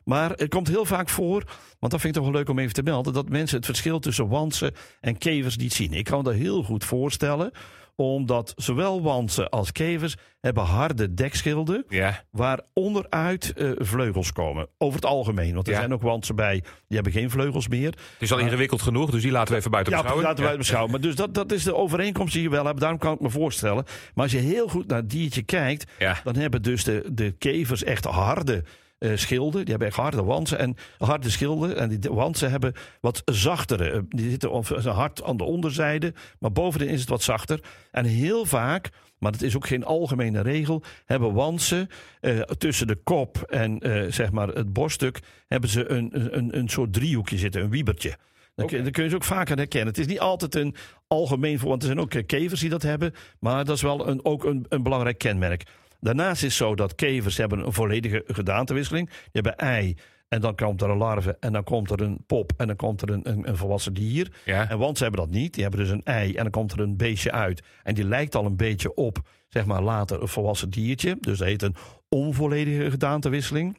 Maar 0.04 0.30
het 0.30 0.48
komt 0.48 0.68
heel 0.68 0.84
vaak 0.84 1.08
voor, 1.08 1.44
want 1.78 1.92
dat 1.92 2.00
vind 2.00 2.16
ik 2.16 2.22
toch 2.22 2.30
wel 2.30 2.40
leuk 2.40 2.48
om 2.48 2.58
even 2.58 2.74
te 2.74 2.82
melden, 2.82 3.12
dat 3.12 3.28
mensen 3.28 3.56
het 3.56 3.66
verschil 3.66 3.98
tussen 3.98 4.28
wansen 4.28 4.72
en 5.00 5.18
kevers 5.18 5.56
niet 5.56 5.72
zien. 5.72 5.92
Ik 5.92 6.04
kan 6.04 6.18
me 6.18 6.24
dat 6.24 6.34
heel 6.34 6.62
goed 6.62 6.84
voorstellen, 6.84 7.50
omdat 7.96 8.52
zowel 8.56 9.02
wansen 9.02 9.48
als 9.48 9.72
kevers 9.72 10.16
hebben 10.40 10.64
harde 10.64 11.14
dekschilden, 11.14 11.84
ja. 11.88 12.24
waar 12.30 12.60
onderuit 12.72 13.52
uh, 13.56 13.70
vleugels 13.78 14.32
komen. 14.32 14.68
Over 14.78 14.96
het 14.96 15.08
algemeen, 15.08 15.54
want 15.54 15.66
er 15.66 15.72
ja. 15.72 15.78
zijn 15.78 15.92
ook 15.92 16.02
wansen 16.02 16.36
bij, 16.36 16.60
die 16.60 16.94
hebben 16.94 17.12
geen 17.12 17.30
vleugels 17.30 17.68
meer. 17.68 17.90
Het 17.90 17.98
is 18.18 18.32
al 18.32 18.38
ingewikkeld 18.38 18.80
uh, 18.80 18.86
genoeg, 18.86 19.10
dus 19.10 19.22
die 19.22 19.30
laten 19.30 19.52
we 19.52 19.58
even 19.58 19.70
buiten 19.70 19.92
ja, 19.92 19.98
beschouwen. 19.98 20.28
laten 20.28 20.44
we 20.44 20.50
ja. 20.50 20.56
beschouwen. 20.56 20.90
Maar 20.90 21.00
dus 21.00 21.14
dat, 21.14 21.34
dat 21.34 21.52
is 21.52 21.64
de 21.64 21.74
overeenkomst 21.74 22.32
die 22.32 22.42
je 22.42 22.50
wel 22.50 22.64
hebt, 22.64 22.80
daarom 22.80 22.98
kan 22.98 23.14
ik 23.14 23.20
me 23.20 23.30
voorstellen. 23.30 23.84
Maar 24.14 24.24
als 24.24 24.32
je 24.32 24.38
heel 24.38 24.68
goed 24.68 24.86
naar 24.86 24.98
het 24.98 25.10
diertje 25.10 25.42
kijkt, 25.42 25.90
dan 26.24 26.36
hebben 26.36 26.62
dus 26.62 26.84
de, 26.84 27.08
de 27.12 27.30
kevers 27.30 27.84
echt 27.84 28.04
harde 28.04 28.64
uh, 28.98 29.16
schilden. 29.16 29.60
Die 29.60 29.70
hebben 29.70 29.88
echt 29.88 29.96
harde 29.96 30.24
wansen 30.24 30.58
en 30.58 30.76
harde 30.98 31.30
schilden. 31.30 31.76
En 31.76 31.88
die 31.88 32.10
wansen 32.10 32.50
hebben 32.50 32.72
wat 33.00 33.22
zachtere. 33.24 33.92
Uh, 33.92 34.00
die 34.08 34.30
zitten 34.30 34.90
hard 34.92 35.22
aan 35.22 35.36
de 35.36 35.44
onderzijde, 35.44 36.14
maar 36.38 36.52
bovenin 36.52 36.88
is 36.88 37.00
het 37.00 37.08
wat 37.08 37.22
zachter. 37.22 37.60
En 37.90 38.04
heel 38.04 38.44
vaak, 38.44 38.90
maar 39.18 39.32
dat 39.32 39.42
is 39.42 39.56
ook 39.56 39.66
geen 39.66 39.84
algemene 39.84 40.40
regel, 40.40 40.82
hebben 41.04 41.34
wansen 41.34 41.88
uh, 42.20 42.40
tussen 42.40 42.86
de 42.86 42.96
kop 42.96 43.42
en 43.42 43.78
zeg 44.12 44.30
maar 44.30 44.48
het 44.48 44.72
borststuk 44.72 45.20
hebben 45.46 45.70
ze 45.70 45.90
een, 45.90 46.36
een, 46.36 46.58
een 46.58 46.68
soort 46.68 46.92
driehoekje 46.92 47.38
zitten, 47.38 47.62
een 47.62 47.70
wiebertje. 47.70 48.16
Dan, 48.54 48.64
okay. 48.64 48.82
dan 48.82 48.92
kun 48.92 49.02
je 49.02 49.08
ze 49.08 49.14
ook 49.14 49.24
vaker 49.24 49.56
herkennen. 49.56 49.88
Het 49.88 49.98
is 49.98 50.06
niet 50.06 50.20
altijd 50.20 50.54
een 50.54 50.74
algemeen 51.06 51.58
voor, 51.58 51.68
want 51.68 51.82
er 51.82 51.88
zijn 51.88 52.00
ook 52.00 52.26
kevers 52.26 52.60
die 52.60 52.70
dat 52.70 52.82
hebben. 52.82 53.14
Maar 53.40 53.64
dat 53.64 53.76
is 53.76 53.82
wel 53.82 54.08
een, 54.08 54.24
ook 54.24 54.44
een, 54.44 54.66
een 54.68 54.82
belangrijk 54.82 55.18
kenmerk. 55.18 55.62
Daarnaast 56.06 56.42
is 56.42 56.48
het 56.48 56.52
zo 56.52 56.74
dat 56.74 56.94
kevers 56.94 57.36
hebben 57.36 57.66
een 57.66 57.72
volledige 57.72 58.24
gedaantewisseling. 58.26 59.08
Die 59.08 59.18
hebben 59.32 59.56
ei 59.56 59.96
en 60.28 60.40
dan 60.40 60.54
komt 60.54 60.82
er 60.82 60.90
een 60.90 60.96
larve 60.96 61.36
en 61.40 61.52
dan 61.52 61.64
komt 61.64 61.90
er 61.90 62.00
een 62.00 62.24
pop 62.26 62.52
en 62.56 62.66
dan 62.66 62.76
komt 62.76 63.02
er 63.02 63.10
een, 63.10 63.30
een, 63.30 63.48
een 63.48 63.56
volwassen 63.56 63.94
dier. 63.94 64.32
Ja. 64.44 64.70
En 64.70 64.78
want 64.78 64.96
ze 64.96 65.02
hebben 65.02 65.20
dat 65.20 65.30
niet. 65.30 65.54
Die 65.54 65.62
hebben 65.62 65.80
dus 65.80 65.90
een 65.90 66.02
ei 66.02 66.34
en 66.34 66.42
dan 66.42 66.52
komt 66.52 66.72
er 66.72 66.80
een 66.80 66.96
beestje 66.96 67.32
uit. 67.32 67.62
En 67.82 67.94
die 67.94 68.04
lijkt 68.04 68.34
al 68.34 68.44
een 68.44 68.56
beetje 68.56 68.94
op, 68.94 69.18
zeg 69.48 69.64
maar 69.64 69.82
later, 69.82 70.22
een 70.22 70.28
volwassen 70.28 70.70
diertje. 70.70 71.16
Dus 71.20 71.38
dat 71.38 71.48
heet 71.48 71.62
een 71.62 71.76
onvolledige 72.08 72.90
gedaantewisseling. 72.90 73.76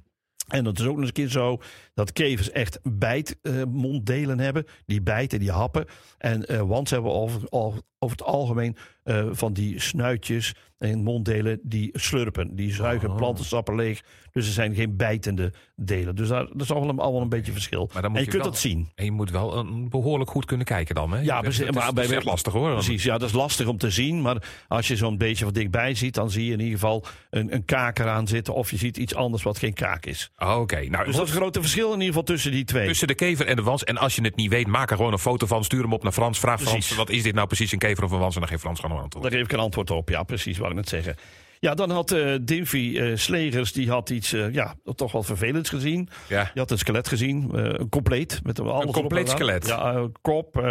En 0.47 0.65
het 0.65 0.79
is 0.79 0.85
ook 0.85 0.91
nog 0.91 0.99
eens 0.99 1.07
een 1.07 1.13
keer 1.13 1.29
zo 1.29 1.61
dat 1.93 2.13
kevers 2.13 2.51
echt 2.51 2.79
bijtmonddelen 2.83 4.37
uh, 4.37 4.43
hebben. 4.43 4.65
Die 4.85 5.01
bijten, 5.01 5.39
die 5.39 5.51
happen. 5.51 5.85
En 6.17 6.51
uh, 6.51 6.61
wans 6.61 6.89
hebben 6.89 7.11
over, 7.11 7.41
over, 7.49 7.81
over 7.99 8.17
het 8.17 8.25
algemeen 8.25 8.75
uh, 9.03 9.25
van 9.31 9.53
die 9.53 9.79
snuitjes 9.79 10.53
en 10.77 11.03
monddelen 11.03 11.59
die 11.63 11.89
slurpen. 11.93 12.55
Die 12.55 12.73
zuigen 12.73 13.09
Oh. 13.09 13.15
plantensappen 13.15 13.75
leeg. 13.75 14.01
Dus 14.31 14.47
er 14.47 14.53
zijn 14.53 14.75
geen 14.75 14.95
bijtende 14.97 15.53
delen. 15.75 16.15
Dus 16.15 16.27
daar, 16.27 16.45
dat 16.45 16.61
is 16.61 16.71
allemaal, 16.71 17.21
een 17.21 17.29
beetje 17.29 17.51
verschil. 17.51 17.89
Maar 17.93 18.01
dan 18.01 18.11
moet 18.11 18.19
en 18.19 18.25
je, 18.25 18.31
je 18.31 18.37
kunt 18.37 18.43
wel- 18.43 18.51
dat 18.51 18.61
zien. 18.61 18.91
En 18.95 19.05
je 19.05 19.11
moet 19.11 19.31
wel 19.31 19.57
een 19.57 19.89
behoorlijk 19.89 20.29
goed 20.29 20.45
kunnen 20.45 20.65
kijken 20.65 20.95
dan, 20.95 21.11
hè? 21.11 21.19
Ja, 21.19 21.33
Dat 21.33 21.41
precies, 21.43 21.65
is- 21.65 21.71
maar 21.75 21.93
bij- 21.93 22.05
is 22.05 22.23
lastig 22.23 22.53
hoor. 22.53 22.71
Precies, 22.73 23.03
ja, 23.03 23.17
dat 23.17 23.29
is 23.29 23.35
lastig 23.35 23.67
om 23.67 23.77
te 23.77 23.89
zien. 23.89 24.21
Maar 24.21 24.43
als 24.67 24.87
je 24.87 24.95
zo'n 24.95 25.17
beetje 25.17 25.43
van 25.43 25.53
dichtbij 25.53 25.95
ziet, 25.95 26.13
dan 26.13 26.29
zie 26.31 26.45
je 26.45 26.51
in 26.51 26.59
ieder 26.59 26.73
geval 26.73 27.05
een, 27.29 27.53
een 27.53 27.65
kaak 27.65 27.99
eraan 27.99 28.27
zitten. 28.27 28.53
Of 28.53 28.71
je 28.71 28.77
ziet 28.77 28.97
iets 28.97 29.15
anders 29.15 29.43
wat 29.43 29.57
geen 29.57 29.73
kaak 29.73 30.05
is. 30.05 30.31
Oh, 30.37 30.59
Oké, 30.59 30.89
nou 30.89 31.05
Dus 31.05 31.15
dat 31.15 31.25
is 31.27 31.31
een 31.31 31.37
grote 31.39 31.61
verschil 31.61 31.87
in 31.87 31.93
ieder 31.93 32.07
geval 32.07 32.23
tussen 32.23 32.51
die 32.51 32.63
twee. 32.63 32.87
Tussen 32.87 33.07
de 33.07 33.15
kever 33.15 33.45
en 33.47 33.55
de 33.55 33.61
wans. 33.63 33.83
En 33.83 33.97
als 33.97 34.15
je 34.15 34.21
het 34.21 34.35
niet 34.35 34.49
weet, 34.49 34.67
maak 34.67 34.89
er 34.91 34.97
gewoon 34.97 35.11
een 35.11 35.19
foto 35.19 35.45
van. 35.47 35.63
Stuur 35.63 35.81
hem 35.81 35.93
op 35.93 36.03
naar 36.03 36.11
Frans. 36.11 36.39
Vraag 36.39 36.61
Frans, 36.61 36.95
wat 36.95 37.09
is 37.09 37.23
dit 37.23 37.33
nou 37.35 37.47
precies, 37.47 37.71
een 37.71 37.79
kever 37.87 38.03
of 38.03 38.11
een 38.11 38.19
wans? 38.19 38.33
En 38.33 38.39
dan 38.39 38.49
geeft 38.49 38.61
Frans 38.61 38.79
gewoon 38.79 38.97
een 38.97 39.03
antwoord. 39.03 39.23
Daar 39.25 39.33
geef 39.33 39.43
ik 39.45 39.51
een 39.51 39.59
antwoord 39.59 39.91
op. 39.91 40.09
Ja, 40.09 40.23
precies, 40.23 40.57
wat 40.57 40.69
ik 40.69 40.75
net 40.75 40.89
zeggen. 40.89 41.15
Ja, 41.59 41.73
dan 41.73 41.89
had 41.89 42.11
eh 42.11 42.35
Dimfy 42.41 42.97
eh, 42.97 43.15
Slegers, 43.15 43.73
die 43.73 43.89
had 43.89 44.09
iets, 44.09 44.33
eh, 44.33 44.53
ja, 44.53 44.75
toch 44.95 45.11
wel 45.11 45.23
vervelends 45.23 45.69
gezien. 45.69 46.09
Ja. 46.27 46.51
Je 46.53 46.59
had 46.59 46.71
een 46.71 46.77
skelet 46.77 47.07
gezien, 47.07 47.51
compleet. 47.89 48.39
Met 48.43 48.59
alles 48.59 48.85
op 48.85 48.93
compleet 48.93 49.29
skelet? 49.29 49.67
Ja, 49.67 50.07
kop, 50.21 50.61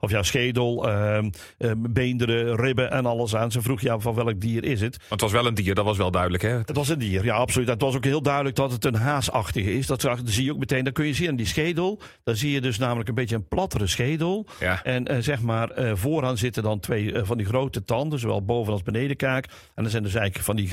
of 0.00 0.10
ja, 0.10 0.22
schedel, 0.22 0.88
eh, 0.88 1.18
eh, 1.18 1.70
beenderen, 1.76 2.56
ribben 2.56 2.90
en 2.90 3.06
alles 3.06 3.36
aan. 3.36 3.52
Ze 3.52 3.62
vroeg, 3.62 3.80
ja, 3.80 3.98
van 3.98 4.14
welk 4.14 4.40
dier 4.40 4.64
is 4.64 4.80
het? 4.80 4.98
Het 5.08 5.20
was 5.20 5.32
wel 5.32 5.46
een 5.46 5.54
dier, 5.54 5.74
dat 5.74 5.84
was 5.84 5.96
wel 5.96 6.10
duidelijk, 6.10 6.42
hè? 6.42 6.56
Het 6.56 6.76
was 6.76 6.88
een 6.88 6.98
dier, 6.98 7.24
ja, 7.24 7.34
absoluut. 7.34 7.68
Het 7.68 7.80
was 7.80 7.96
ook 7.96 8.04
heel 8.04 8.22
duidelijk 8.22 8.56
dat 8.56 8.72
het 8.72 8.84
een 8.84 8.94
haasachtige 8.94 9.74
is. 9.74 9.86
Dat, 9.86 10.08
zie 10.24 10.44
je 10.44 10.52
ook 10.52 10.58
meteen. 10.58 10.84
Dat 10.84 10.92
kun 10.92 11.06
je 11.06 11.14
zien 11.14 11.28
aan 11.28 11.36
die 11.36 11.46
schedel. 11.46 12.00
Dan 12.24 12.36
zie 12.36 12.50
je 12.50 12.60
dus 12.60 12.78
namelijk 12.78 13.08
een 13.08 13.14
beetje 13.14 13.36
een 13.36 13.48
plattere 13.48 13.86
schedel. 13.86 14.46
Ja. 14.60 14.82
En 14.82 15.06
eh, 15.06 15.18
zeg 15.18 15.42
maar, 15.42 15.70
eh, 15.70 15.92
vooraan 15.94 16.36
zitten 16.36 16.62
dan 16.62 16.80
twee 16.80 17.12
eh, 17.12 17.24
van 17.24 17.36
die 17.36 17.46
grote 17.46 17.84
tanden, 17.84 18.18
zowel 18.18 18.44
boven 18.44 18.72
als 18.72 18.82
benedenkaak. 18.82 19.44
En 19.74 19.82
dan 19.82 19.90
zijn 19.90 20.02
dus 20.02 20.14
eigenlijk 20.14 20.44
van 20.44 20.56
die 20.56 20.68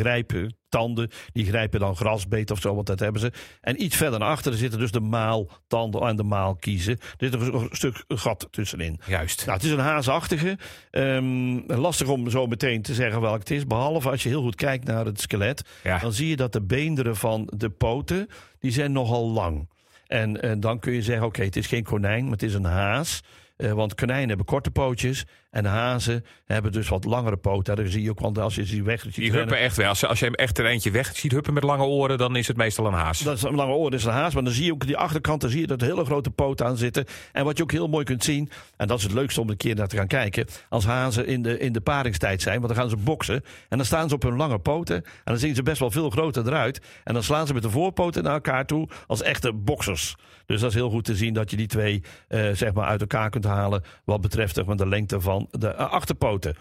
grijptanden, 0.78 1.10
die 1.32 1.46
grijpen 1.46 1.80
dan 1.80 1.96
grasbeet 1.96 2.52
of 2.52 2.60
zo, 2.60 2.76
want 2.76 2.88
dat 2.88 3.00
hebben 3.00 3.22
ze. 3.22 3.32
En 3.62 3.84
iets 3.84 3.96
verder 3.96 4.20
naar 4.20 4.30
achteren 4.30 4.58
zitten 4.58 4.80
dus 4.80 4.92
de 4.92 5.00
maaltanden 5.00 6.02
en 6.02 6.16
de 6.16 6.24
maalkiezen. 6.24 6.98
Er 7.18 7.30
zit 7.30 7.34
een, 7.34 7.68
stuk 7.72 8.04
gat 8.08 8.48
tussenin. 8.52 9.00
Juist. 9.06 9.46
Nou, 9.46 9.58
het 9.58 9.66
is 9.66 9.72
een 9.72 9.80
haasachtige. 9.80 10.58
Ehm, 10.92 11.80
lastig 11.80 12.08
om 12.08 12.30
zo 12.30 12.48
meteen 12.48 12.82
te 12.82 12.94
zeggen 12.94 13.22
welk 13.22 13.40
het 13.40 13.52
is. 13.52 13.66
Behalve 13.66 14.10
als 14.10 14.24
je 14.24 14.30
heel 14.30 14.42
goed 14.42 14.56
kijkt 14.56 14.86
naar 14.86 15.06
het 15.06 15.22
skelet. 15.22 15.62
Ja. 15.84 16.00
Dan 16.00 16.14
zie 16.14 16.28
je 16.28 16.36
dat 16.36 16.54
de 16.54 16.62
beenderen 16.62 17.16
van 17.16 17.50
de 17.56 17.70
poten, 17.70 18.28
die 18.60 18.72
zijn 18.72 18.92
nogal 18.92 19.30
lang. 19.30 19.70
En, 20.08 20.42
eh, 20.42 20.52
dan 20.60 20.80
kun 20.80 20.94
je 20.94 21.02
zeggen, 21.02 21.26
oké, 21.26 21.44
het 21.44 21.56
is 21.56 21.68
geen 21.68 21.84
konijn, 21.84 22.24
maar 22.24 22.32
het 22.32 22.44
is 22.44 22.54
een 22.54 22.64
haas. 22.64 23.22
Eh, 23.58 23.72
want 23.72 23.96
konijnen 23.96 24.28
hebben 24.28 24.46
korte 24.46 24.72
pootjes. 24.72 25.26
En 25.50 25.66
hazen 25.66 26.26
hebben 26.46 26.72
dus 26.72 26.90
wat 26.90 27.06
langere 27.06 27.38
poten. 27.38 27.76
Dat 27.76 27.86
zie 27.90 28.04
je 28.04 28.10
ook, 28.10 28.20
want 28.20 28.38
als 28.38 28.56
je 28.56 28.66
ze 28.66 28.84
weg 28.84 29.02
ziet 29.02 29.16
Die 29.16 29.32
huppen 29.32 29.58
echt 29.58 29.78
wel. 29.78 29.88
Als, 29.88 30.06
als 30.06 30.20
je 30.20 30.26
hem 30.26 30.34
echt 30.34 30.58
er 30.58 30.66
eentje 30.66 30.92
weg 30.92 31.16
ziet 31.16 31.32
huppen 31.32 31.54
met 31.54 31.64
lange 31.64 31.84
oren, 31.84 32.18
dan 32.18 32.36
is 32.36 32.48
het 32.48 32.58
meestal 32.58 32.86
een 32.86 32.94
haas. 32.94 33.20
Dat 33.20 33.38
is 33.38 33.44
een 33.44 33.56
lange 33.56 33.84
dat 33.84 33.94
is 33.94 34.04
een 34.04 34.12
haas. 34.12 34.34
Maar 34.34 34.44
dan 34.44 34.54
zie 34.54 34.66
je 34.66 34.72
ook 34.74 34.86
die 34.86 34.98
achterkant, 34.98 35.42
dan 35.42 35.50
zie 35.50 35.62
je 35.62 35.68
dat 35.68 35.82
er 35.82 35.88
hele 35.88 36.06
grote 36.06 36.30
poten 36.30 36.66
aan 36.66 36.78
zitten. 36.78 37.06
En 37.32 37.46
wat 37.46 37.58
je 37.58 37.64
ook 37.64 37.72
heel 37.72 37.88
mooi 37.88 38.06
kunt 38.06 38.24
zien, 38.24 38.50
en 38.78 38.88
dat 38.88 38.98
is 38.98 39.04
het 39.04 39.14
leukste 39.14 39.42
om 39.42 39.50
een 39.50 39.58
keer 39.58 39.76
naar 39.76 39.88
te 39.88 39.96
gaan 39.96 40.08
kijken. 40.08 40.48
Als 40.70 40.86
hazen 40.86 41.28
in 41.28 41.42
de, 41.42 41.60
in 41.60 41.74
de 41.74 41.82
paringstijd 41.82 42.42
zijn, 42.42 42.62
want 42.62 42.74
dan 42.74 42.82
gaan 42.82 42.90
ze 42.90 42.98
boksen. 42.98 43.44
En 43.70 43.78
dan 43.78 43.86
staan 43.86 44.10
ze 44.10 44.16
op 44.16 44.24
hun 44.24 44.36
lange 44.36 44.60
poten. 44.60 44.96
En 44.96 45.04
dan 45.24 45.38
zien 45.38 45.56
ze 45.56 45.64
best 45.64 45.80
wel 45.80 45.92
veel 45.92 46.10
groter 46.10 46.48
eruit. 46.48 46.82
En 47.04 47.14
dan 47.14 47.24
slaan 47.24 47.48
ze 47.48 47.54
met 47.54 47.64
de 47.64 47.70
voorpoten 47.70 48.24
naar 48.24 48.34
elkaar 48.34 48.66
toe 48.66 48.90
als 49.08 49.22
echte 49.22 49.54
boksers. 49.54 50.16
Dus 50.48 50.62
dat 50.62 50.70
is 50.70 50.76
heel 50.76 50.90
goed 50.90 51.06
te 51.06 51.16
zien 51.16 51.34
dat 51.34 51.52
je 51.52 51.58
die 51.58 51.68
twee 51.68 52.04
eh, 52.28 52.50
zeg 52.52 52.74
maar 52.74 52.86
uit 52.86 53.02
elkaar 53.02 53.30
kunt 53.30 53.44
halen. 53.44 53.84
Wat 54.04 54.22
betreft 54.22 54.56
zeg 54.56 54.66
maar, 54.66 54.76
de 54.76 54.88
lengte 54.88 55.22
van 55.22 55.48
de 55.52 55.68
eh, 55.68 55.92
achterpoten. 55.92 56.56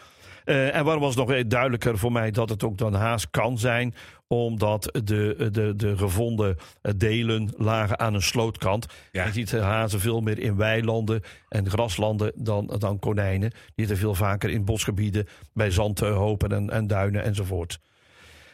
Eh, 0.44 0.74
en 0.74 0.84
waarom 0.84 1.02
was 1.02 1.14
het 1.14 1.26
nog 1.26 1.46
duidelijker 1.46 1.98
voor 1.98 2.12
mij 2.12 2.30
dat 2.30 2.48
het 2.48 2.64
ook 2.64 2.78
dan 2.78 2.94
haas 2.94 3.30
kan 3.30 3.58
zijn? 3.58 3.94
Omdat 4.28 5.00
de, 5.04 5.48
de, 5.52 5.72
de 5.76 5.96
gevonden 5.96 6.56
delen 6.96 7.52
lagen 7.56 7.98
aan 7.98 8.14
een 8.14 8.22
slootkant. 8.22 8.86
Ja. 9.12 9.24
Je 9.24 9.32
ziet 9.32 9.52
hazen 9.52 10.00
veel 10.00 10.20
meer 10.20 10.38
in 10.38 10.56
weilanden 10.56 11.22
en 11.48 11.70
graslanden 11.70 12.32
dan, 12.34 12.66
dan 12.78 12.98
konijnen. 12.98 13.50
Die 13.50 13.60
zitten 13.74 13.96
veel 13.96 14.14
vaker 14.14 14.50
in 14.50 14.64
bosgebieden, 14.64 15.26
bij 15.52 15.70
zandhopen 15.70 16.52
en, 16.52 16.70
en 16.70 16.86
duinen 16.86 17.22
enzovoort. 17.22 17.78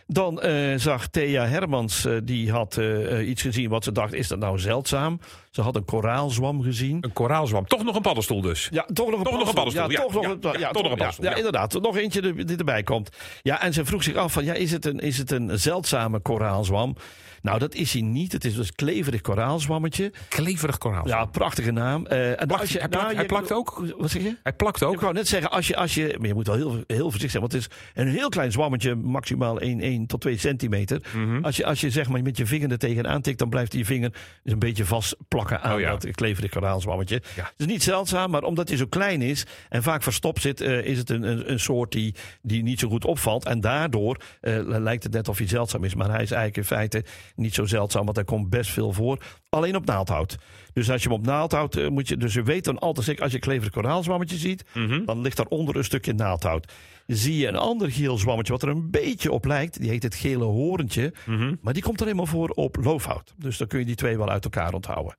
Dan 0.07 0.41
eh, 0.41 0.79
zag 0.79 1.07
Thea 1.07 1.47
Hermans, 1.47 2.05
eh, 2.05 2.17
die 2.25 2.51
had 2.51 2.77
eh, 2.77 3.29
iets 3.29 3.43
gezien 3.43 3.71
wat 3.71 3.85
ze 3.85 3.93
dacht, 3.93 4.13
is 4.13 4.29
dat 4.29 4.39
nou 4.39 4.59
zeldzaam? 4.59 5.21
Ze 5.51 5.61
had 5.61 5.77
een 5.77 5.85
koraalzwam 5.85 6.63
gezien. 6.63 6.99
Een 7.01 7.13
koraalzwam. 7.13 7.67
Toch 7.67 7.85
nog 7.85 7.97
een 7.97 8.03
paddenstoel 8.03 8.41
dus. 8.41 8.69
Ja, 8.71 8.87
toch 8.93 9.11
nog 9.11 9.19
een 9.19 9.25
Toch 9.25 9.39
nog 9.39 9.49
een 9.49 9.55
paddenstoel, 9.55 9.91
Ja, 9.91 9.99
ja. 9.99 10.03
toch 10.03 10.15
nog 10.15 10.23
Ja, 10.23 10.31
een, 10.31 10.39
ja, 10.43 10.59
ja, 10.59 10.71
toch 10.71 10.83
nog 10.83 10.93
een 10.93 10.99
ja, 10.99 11.05
paddenstoel, 11.05 11.25
Ja, 11.25 11.31
ja. 11.31 11.37
inderdaad. 11.37 11.81
Nog 11.81 11.97
eentje 11.97 12.45
die 12.45 12.57
erbij 12.57 12.83
komt. 12.83 13.17
Ja, 13.43 13.63
en 13.63 13.73
ze 13.73 13.85
vroeg 13.85 14.03
zich 14.03 14.15
af 14.17 14.33
van, 14.33 14.45
ja, 14.45 14.53
is 14.53 14.71
het 14.73 14.85
een, 14.85 14.99
is 14.99 15.19
het 15.19 15.31
een 15.31 15.59
zeldzame 15.59 16.19
koraalzwam? 16.21 16.97
Nou, 17.43 17.59
dat 17.59 17.75
is 17.75 17.93
hij 17.93 18.03
niet. 18.03 18.33
Het 18.33 18.45
is 18.45 18.55
dus 18.55 18.73
kleverig 18.73 19.21
koraalzwammetje. 19.21 20.13
Kleverig 20.29 20.79
koraal. 20.79 21.09
Ja, 21.09 21.25
prachtige 21.25 21.71
naam. 21.71 22.07
Eh, 22.07 22.41
en 22.41 22.47
Plakt- 22.47 22.61
als 22.63 22.73
je, 22.73 22.79
hij 22.79 22.89
plakt- 22.89 23.03
nou, 23.05 23.15
hij 23.15 23.23
je- 23.23 23.29
plakt 23.29 23.53
ook? 23.53 23.85
Wat 23.99 24.11
zeg 24.11 24.23
je? 24.23 24.37
Hij 24.43 24.53
plakt 24.53 24.83
ook. 24.83 24.95
Ik 24.95 25.01
wou 25.01 25.13
net 25.15 25.29
zeggen, 25.29 25.51
als 25.51 25.67
je, 25.67 25.77
als 25.77 25.95
je, 25.95 26.15
maar 26.19 26.29
je 26.29 26.35
moet 26.35 26.47
wel 26.47 26.57
heel, 26.57 26.85
heel 26.87 27.03
voorzichtig 27.11 27.31
zijn, 27.31 27.43
want 27.43 27.53
het 27.53 27.63
is 27.63 27.69
een 27.95 28.09
heel 28.09 28.29
klein 28.29 28.53
zwammetje, 28.53 28.95
maximaal 28.95 29.61
1, 29.61 29.81
1 29.81 30.07
tot 30.07 30.21
2 30.21 30.39
centimeter. 30.39 31.03
Mhm. 31.15 31.45
Als, 31.45 31.57
je, 31.57 31.65
als 31.67 31.81
je 31.81 31.91
zeg 31.91 32.09
maar 32.09 32.23
met 32.23 32.37
je 32.37 32.47
vinger 32.47 32.71
er 32.71 32.79
tegenaan 32.79 33.21
tikt, 33.21 33.39
dan 33.39 33.49
blijft 33.49 33.71
die 33.73 33.85
vinger 33.87 34.11
dus 34.43 34.53
een 34.53 34.59
beetje 34.59 34.85
vastplakken 34.85 35.61
aan 35.63 35.75
Oh 35.75 35.81
ja. 35.81 35.91
dat 35.91 36.11
kleverig 36.11 36.51
koraalzwammetje. 36.51 37.23
Ja. 37.37 37.43
Het 37.43 37.55
is 37.57 37.67
niet 37.67 37.83
zeldzaam, 37.83 38.31
maar 38.31 38.43
omdat 38.43 38.69
hij 38.69 38.77
zo 38.77 38.87
klein 38.87 39.23
is 39.23 39.45
en 39.69 39.83
vaak 39.83 40.03
verstopt 40.03 40.41
zit, 40.41 40.61
eh, 40.61 40.85
is 40.85 40.99
het 40.99 41.11
een, 41.11 41.23
een, 41.23 41.51
een 41.53 41.61
soort 41.61 41.93
die, 41.93 42.15
die 42.43 42.63
niet 42.63 42.79
zo 42.81 42.89
goed 42.89 43.05
opvalt. 43.05 43.45
En 43.45 43.61
daardoor 43.61 44.17
eh, 44.41 44.59
lijkt 44.65 45.03
het 45.03 45.13
net 45.13 45.29
of 45.29 45.39
hij 45.39 45.49
zeldzaam 45.49 45.85
is, 45.85 45.95
maar 45.95 46.11
hij 46.11 46.23
is 46.23 46.31
eigenlijk 46.31 46.57
in 46.57 46.77
feite 46.77 47.05
niet 47.35 47.55
zo 47.55 47.67
zeldzaam, 47.67 48.05
want 48.05 48.17
hij 48.17 48.25
komt 48.25 48.51
best 48.51 48.71
veel 48.71 48.93
voor. 48.93 49.19
Alleen 49.49 49.77
op 49.77 49.85
naaldhout. 49.87 50.37
Dus 50.73 50.91
als 50.91 51.03
je 51.03 51.09
hem 51.09 51.19
op 51.19 51.25
naaldhout 51.27 51.77
eh, 51.77 51.89
moet 51.89 52.09
je, 52.09 52.17
dus 52.17 52.35
je 52.35 52.43
weet 52.43 52.65
dan 52.65 52.79
altijd 52.79 53.07
zeker, 53.07 53.23
als 53.23 53.33
je 53.33 53.39
kleverig 53.39 53.73
koraalzwammetje 53.73 54.37
ziet, 54.37 54.65
Mhm. 54.75 55.05
dan 55.05 55.21
ligt 55.21 55.37
daaronder 55.37 55.77
een 55.77 55.85
stukje 55.85 56.13
naaldhout. 56.13 56.73
Zie 57.07 57.37
je 57.37 57.47
een 57.49 57.57
ander 57.57 57.91
geel 57.93 58.19
zwammetje 58.19 58.53
wat 58.53 58.63
er 58.63 58.69
een 58.69 58.91
beetje 58.91 59.33
op 59.33 59.45
lijkt, 59.45 59.81
die 59.81 59.91
heet 59.91 60.03
het 60.03 60.15
gele 60.15 60.45
horentje, 60.45 61.13
Mhm. 61.27 61.55
maar 61.61 61.73
die 61.73 61.83
komt 61.83 62.01
er 62.01 62.07
helemaal 62.07 62.27
voor 62.27 62.49
op 62.49 62.77
loofhout. 62.77 63.35
Dus 63.37 63.57
dan 63.57 63.67
kun 63.69 63.79
je 63.79 63.85
die 63.85 63.95
twee 63.95 64.17
wel 64.19 64.29
uit 64.29 64.45
elkaar 64.45 64.73
onthouden. 64.75 65.17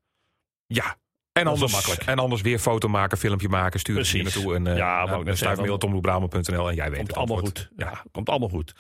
Ja. 0.66 0.96
En 1.32 1.48
anders, 1.48 1.72
makkelijk. 1.72 2.02
en 2.02 2.20
anders 2.20 2.42
weer 2.42 2.60
foto 2.60 2.88
maken, 2.88 3.18
filmpje 3.18 3.50
maken, 3.50 3.80
hier 3.84 3.96
Precies. 3.96 4.24
naartoe. 4.24 4.56
En, 4.56 4.66
uh, 4.68 4.78
Ja, 4.78 5.24
zeggen, 5.36 5.60
mail 5.62 5.78
tomloebramo.nl 5.78 6.70
en 6.70 6.76
jij 6.76 6.90
weet 6.90 6.98
Komt 6.98 7.08
het 7.08 7.18
allemaal 7.18 7.36
antwoord. 7.38 7.68
goed. 7.70 7.78
Ja, 7.78 8.04
komt 8.12 8.30
allemaal 8.30 8.50
goed. 8.50 8.74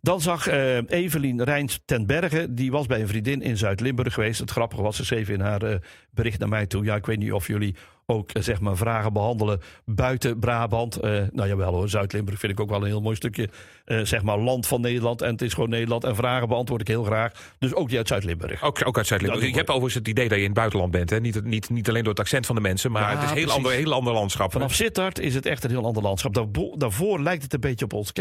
Dan 0.00 0.20
zag 0.20 0.46
eh, 0.46 0.76
Evelien 0.76 1.44
Rijns 1.44 1.80
ten 1.84 2.06
Berge, 2.06 2.54
die 2.54 2.70
was 2.70 2.86
bij 2.86 3.00
een 3.00 3.08
vriendin 3.08 3.42
in 3.42 3.56
Zuid-Limburg 3.56 4.14
geweest. 4.14 4.40
Het 4.40 4.50
grappige 4.50 4.82
was, 4.82 4.96
ze 4.96 5.04
schreef 5.04 5.28
in 5.28 5.40
haar 5.40 5.62
eh, 5.62 5.78
bericht 6.10 6.38
naar 6.38 6.48
mij 6.48 6.66
toe. 6.66 6.84
Ja, 6.84 6.96
ik 6.96 7.06
weet 7.06 7.18
niet 7.18 7.32
of 7.32 7.46
jullie 7.46 7.74
ook 8.10 8.30
eh, 8.30 8.42
zeg 8.42 8.60
maar 8.60 8.76
vragen 8.76 9.12
behandelen 9.12 9.60
buiten 9.84 10.38
Brabant. 10.38 10.96
Eh, 10.96 11.10
nou 11.32 11.48
jawel 11.48 11.72
hoor, 11.74 11.88
Zuid-Limburg 11.88 12.38
vind 12.38 12.52
ik 12.52 12.60
ook 12.60 12.68
wel 12.70 12.80
een 12.80 12.86
heel 12.86 13.00
mooi 13.00 13.16
stukje 13.16 13.48
eh, 13.84 14.00
zeg 14.02 14.22
maar 14.22 14.38
land 14.38 14.66
van 14.66 14.80
Nederland. 14.80 15.22
En 15.22 15.30
het 15.30 15.42
is 15.42 15.54
gewoon 15.54 15.68
Nederland. 15.68 16.04
En 16.04 16.16
vragen 16.16 16.48
beantwoord 16.48 16.80
ik 16.80 16.86
heel 16.88 17.04
graag. 17.04 17.32
Dus 17.58 17.74
ook 17.74 17.88
die 17.88 17.98
uit 17.98 18.08
Zuid-Limburg. 18.08 18.62
Ook, 18.62 18.86
ook 18.86 18.96
uit 18.96 19.06
Zuid-Limburg. 19.06 19.46
Je 19.46 19.54
hebt 19.54 19.68
overigens 19.68 19.94
het 19.94 20.08
idee 20.08 20.28
dat 20.28 20.36
je 20.36 20.42
in 20.42 20.50
het 20.50 20.58
buitenland 20.58 20.90
bent. 20.90 21.10
Hè? 21.10 21.20
Niet, 21.20 21.44
niet, 21.44 21.70
niet 21.70 21.88
alleen 21.88 22.02
door 22.02 22.12
het 22.12 22.20
accent 22.20 22.46
van 22.46 22.54
de 22.54 22.60
mensen, 22.60 22.90
maar 22.92 23.02
Ja, 23.02 23.08
het 23.08 23.22
is 23.24 23.30
een 23.30 23.36
heel 23.36 23.50
ander, 23.50 23.72
heel 23.72 23.92
ander 23.92 24.12
landschap. 24.12 24.52
Vanaf 24.52 24.74
Sittard 24.74 25.18
is 25.18 25.34
het 25.34 25.46
echt 25.46 25.64
een 25.64 25.70
heel 25.70 25.84
ander 25.84 26.02
landschap. 26.02 26.34
Daarbo- 26.34 26.76
daarvoor 26.76 27.20
lijkt 27.20 27.42
het 27.42 27.54
een 27.54 27.60
beetje 27.60 27.84
op 27.84 27.92
ons. 27.92 28.12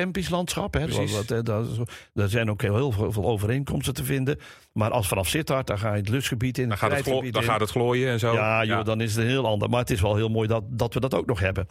Hè. 1.29 1.43
Daar, 1.43 1.63
daar 2.13 2.29
zijn 2.29 2.49
ook 2.49 2.61
heel 2.61 2.91
veel, 2.91 3.11
veel 3.11 3.25
overeenkomsten 3.25 3.93
te 3.93 4.03
vinden. 4.03 4.39
Maar 4.73 4.91
als 4.91 5.07
vanaf 5.07 5.27
Sittard, 5.27 5.67
dan 5.67 5.79
ga 5.79 5.91
je 5.93 5.99
het 5.99 6.09
lustgebied 6.09 6.57
in. 6.57 6.69
dan, 6.69 6.77
gaat 6.77 6.89
het 6.97 7.05
dan 7.33 7.41
in. 7.41 7.47
gaat 7.49 7.59
het 7.59 7.69
glooien 7.69 8.11
en 8.11 8.19
zo. 8.19 8.33
Ja, 8.33 8.63
joh, 8.63 8.85
dan 8.85 9.01
is 9.01 9.15
het 9.15 9.23
een 9.23 9.29
heel 9.29 9.45
ander. 9.47 9.69
Maar 9.77 9.85
het 9.85 9.95
is 9.95 10.01
wel 10.01 10.15
heel 10.15 10.29
mooi 10.29 10.47
dat, 10.47 10.63
dat 10.69 10.93
we 10.93 10.99
dat 10.99 11.13
ook 11.13 11.25
nog 11.25 11.39
hebben. 11.39 11.67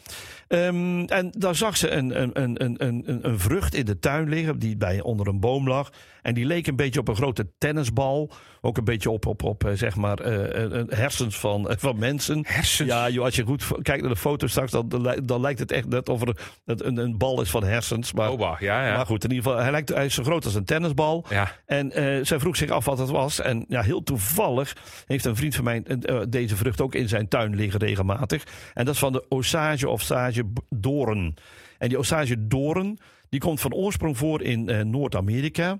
Ehm, 0.48 1.00
en 1.04 1.30
daar 1.38 1.54
zag 1.54 1.76
ze 1.76 1.90
een, 1.90 2.20
een, 2.22 2.42
een, 2.42 2.74
een, 2.84 3.02
een, 3.22 3.38
vrucht 3.38 3.74
in 3.74 3.84
de 3.84 3.98
tuin 3.98 4.28
liggen, 4.28 4.58
die 4.58 4.76
bij, 4.76 5.00
onder 5.00 5.26
een 5.28 5.40
boom 5.40 5.68
lag. 5.68 5.90
En 6.22 6.34
die 6.34 6.44
leek 6.46 6.66
een 6.66 6.76
beetje 6.76 7.00
op 7.00 7.08
een 7.08 7.16
grote 7.16 7.46
tennisbal. 7.58 8.30
Ook 8.60 8.76
een 8.76 8.84
beetje 8.84 9.10
op, 9.10 9.26
op, 9.26 9.42
op 9.42 9.64
eh, 9.64 9.72
zeg 9.74 9.96
maar, 9.96 10.18
eh, 10.18 10.82
hersens 10.88 11.38
van, 11.38 11.68
eh, 11.70 11.76
van 11.78 11.98
mensen. 11.98 12.44
Hersens? 12.46 12.88
Ja, 12.88 13.08
joh, 13.08 13.24
als 13.24 13.36
je 13.36 13.44
goed 13.44 13.64
kijkt 13.82 14.02
naar 14.02 14.12
de 14.12 14.16
foto 14.20 14.46
straks, 14.46 14.70
dan, 14.70 14.88
dan, 14.88 15.00
li- 15.08 15.20
dan 15.24 15.40
lijkt 15.40 15.58
het 15.58 15.72
echt 15.72 15.88
net 15.88 16.08
of 16.08 16.20
er 16.22 16.36
een, 16.64 16.96
een, 16.96 17.18
bal 17.18 17.40
is 17.40 17.50
van 17.50 17.64
hersens. 17.64 18.12
Maar, 18.12 18.30
Oh, 18.30 18.38
bah, 18.38 18.60
ja, 18.60 18.86
ja. 18.86 18.96
maar 18.96 19.06
goed, 19.06 19.24
in 19.24 19.30
ieder 19.30 19.44
geval, 19.44 19.62
hij, 19.62 19.70
lijkt, 19.70 19.88
hij 19.88 20.04
is 20.04 20.14
zo 20.14 20.22
groot 20.22 20.44
als 20.44 20.54
een 20.54 20.64
tennisbal. 20.64 21.24
ja. 21.28 21.52
En 21.66 21.92
eh, 21.92 22.24
zij 22.24 22.38
vroeg 22.38 22.56
zich 22.56 22.70
af 22.70 22.84
wat 22.84 22.98
het 22.98 23.08
was. 23.10 23.40
En 23.40 23.64
ja, 23.68 23.82
heel 23.82 24.02
toevallig 24.02 24.76
heeft 25.06 25.24
een 25.24 25.36
vriend 25.36 25.54
van 25.54 25.64
mij 25.64 25.82
deze 26.28 26.56
vrucht 26.56 26.80
ook 26.80 26.94
in 26.94 27.08
zijn 27.08 27.28
tuin 27.28 27.54
liggen 27.54 27.80
regelmatig. 27.96 28.44
En 28.74 28.84
dat 28.84 28.94
is 28.94 29.00
van 29.00 29.12
de 29.12 29.28
Osage 29.28 29.88
of 29.88 30.02
Sage 30.02 30.44
doorn. 30.68 31.34
En 31.78 31.88
die 31.88 31.98
Osage 31.98 32.46
doorn, 32.46 32.98
die 33.28 33.40
komt 33.40 33.60
van 33.60 33.74
oorsprong 33.74 34.16
voor 34.18 34.42
in 34.42 34.68
eh, 34.68 34.84
Noord-Amerika. 34.84 35.78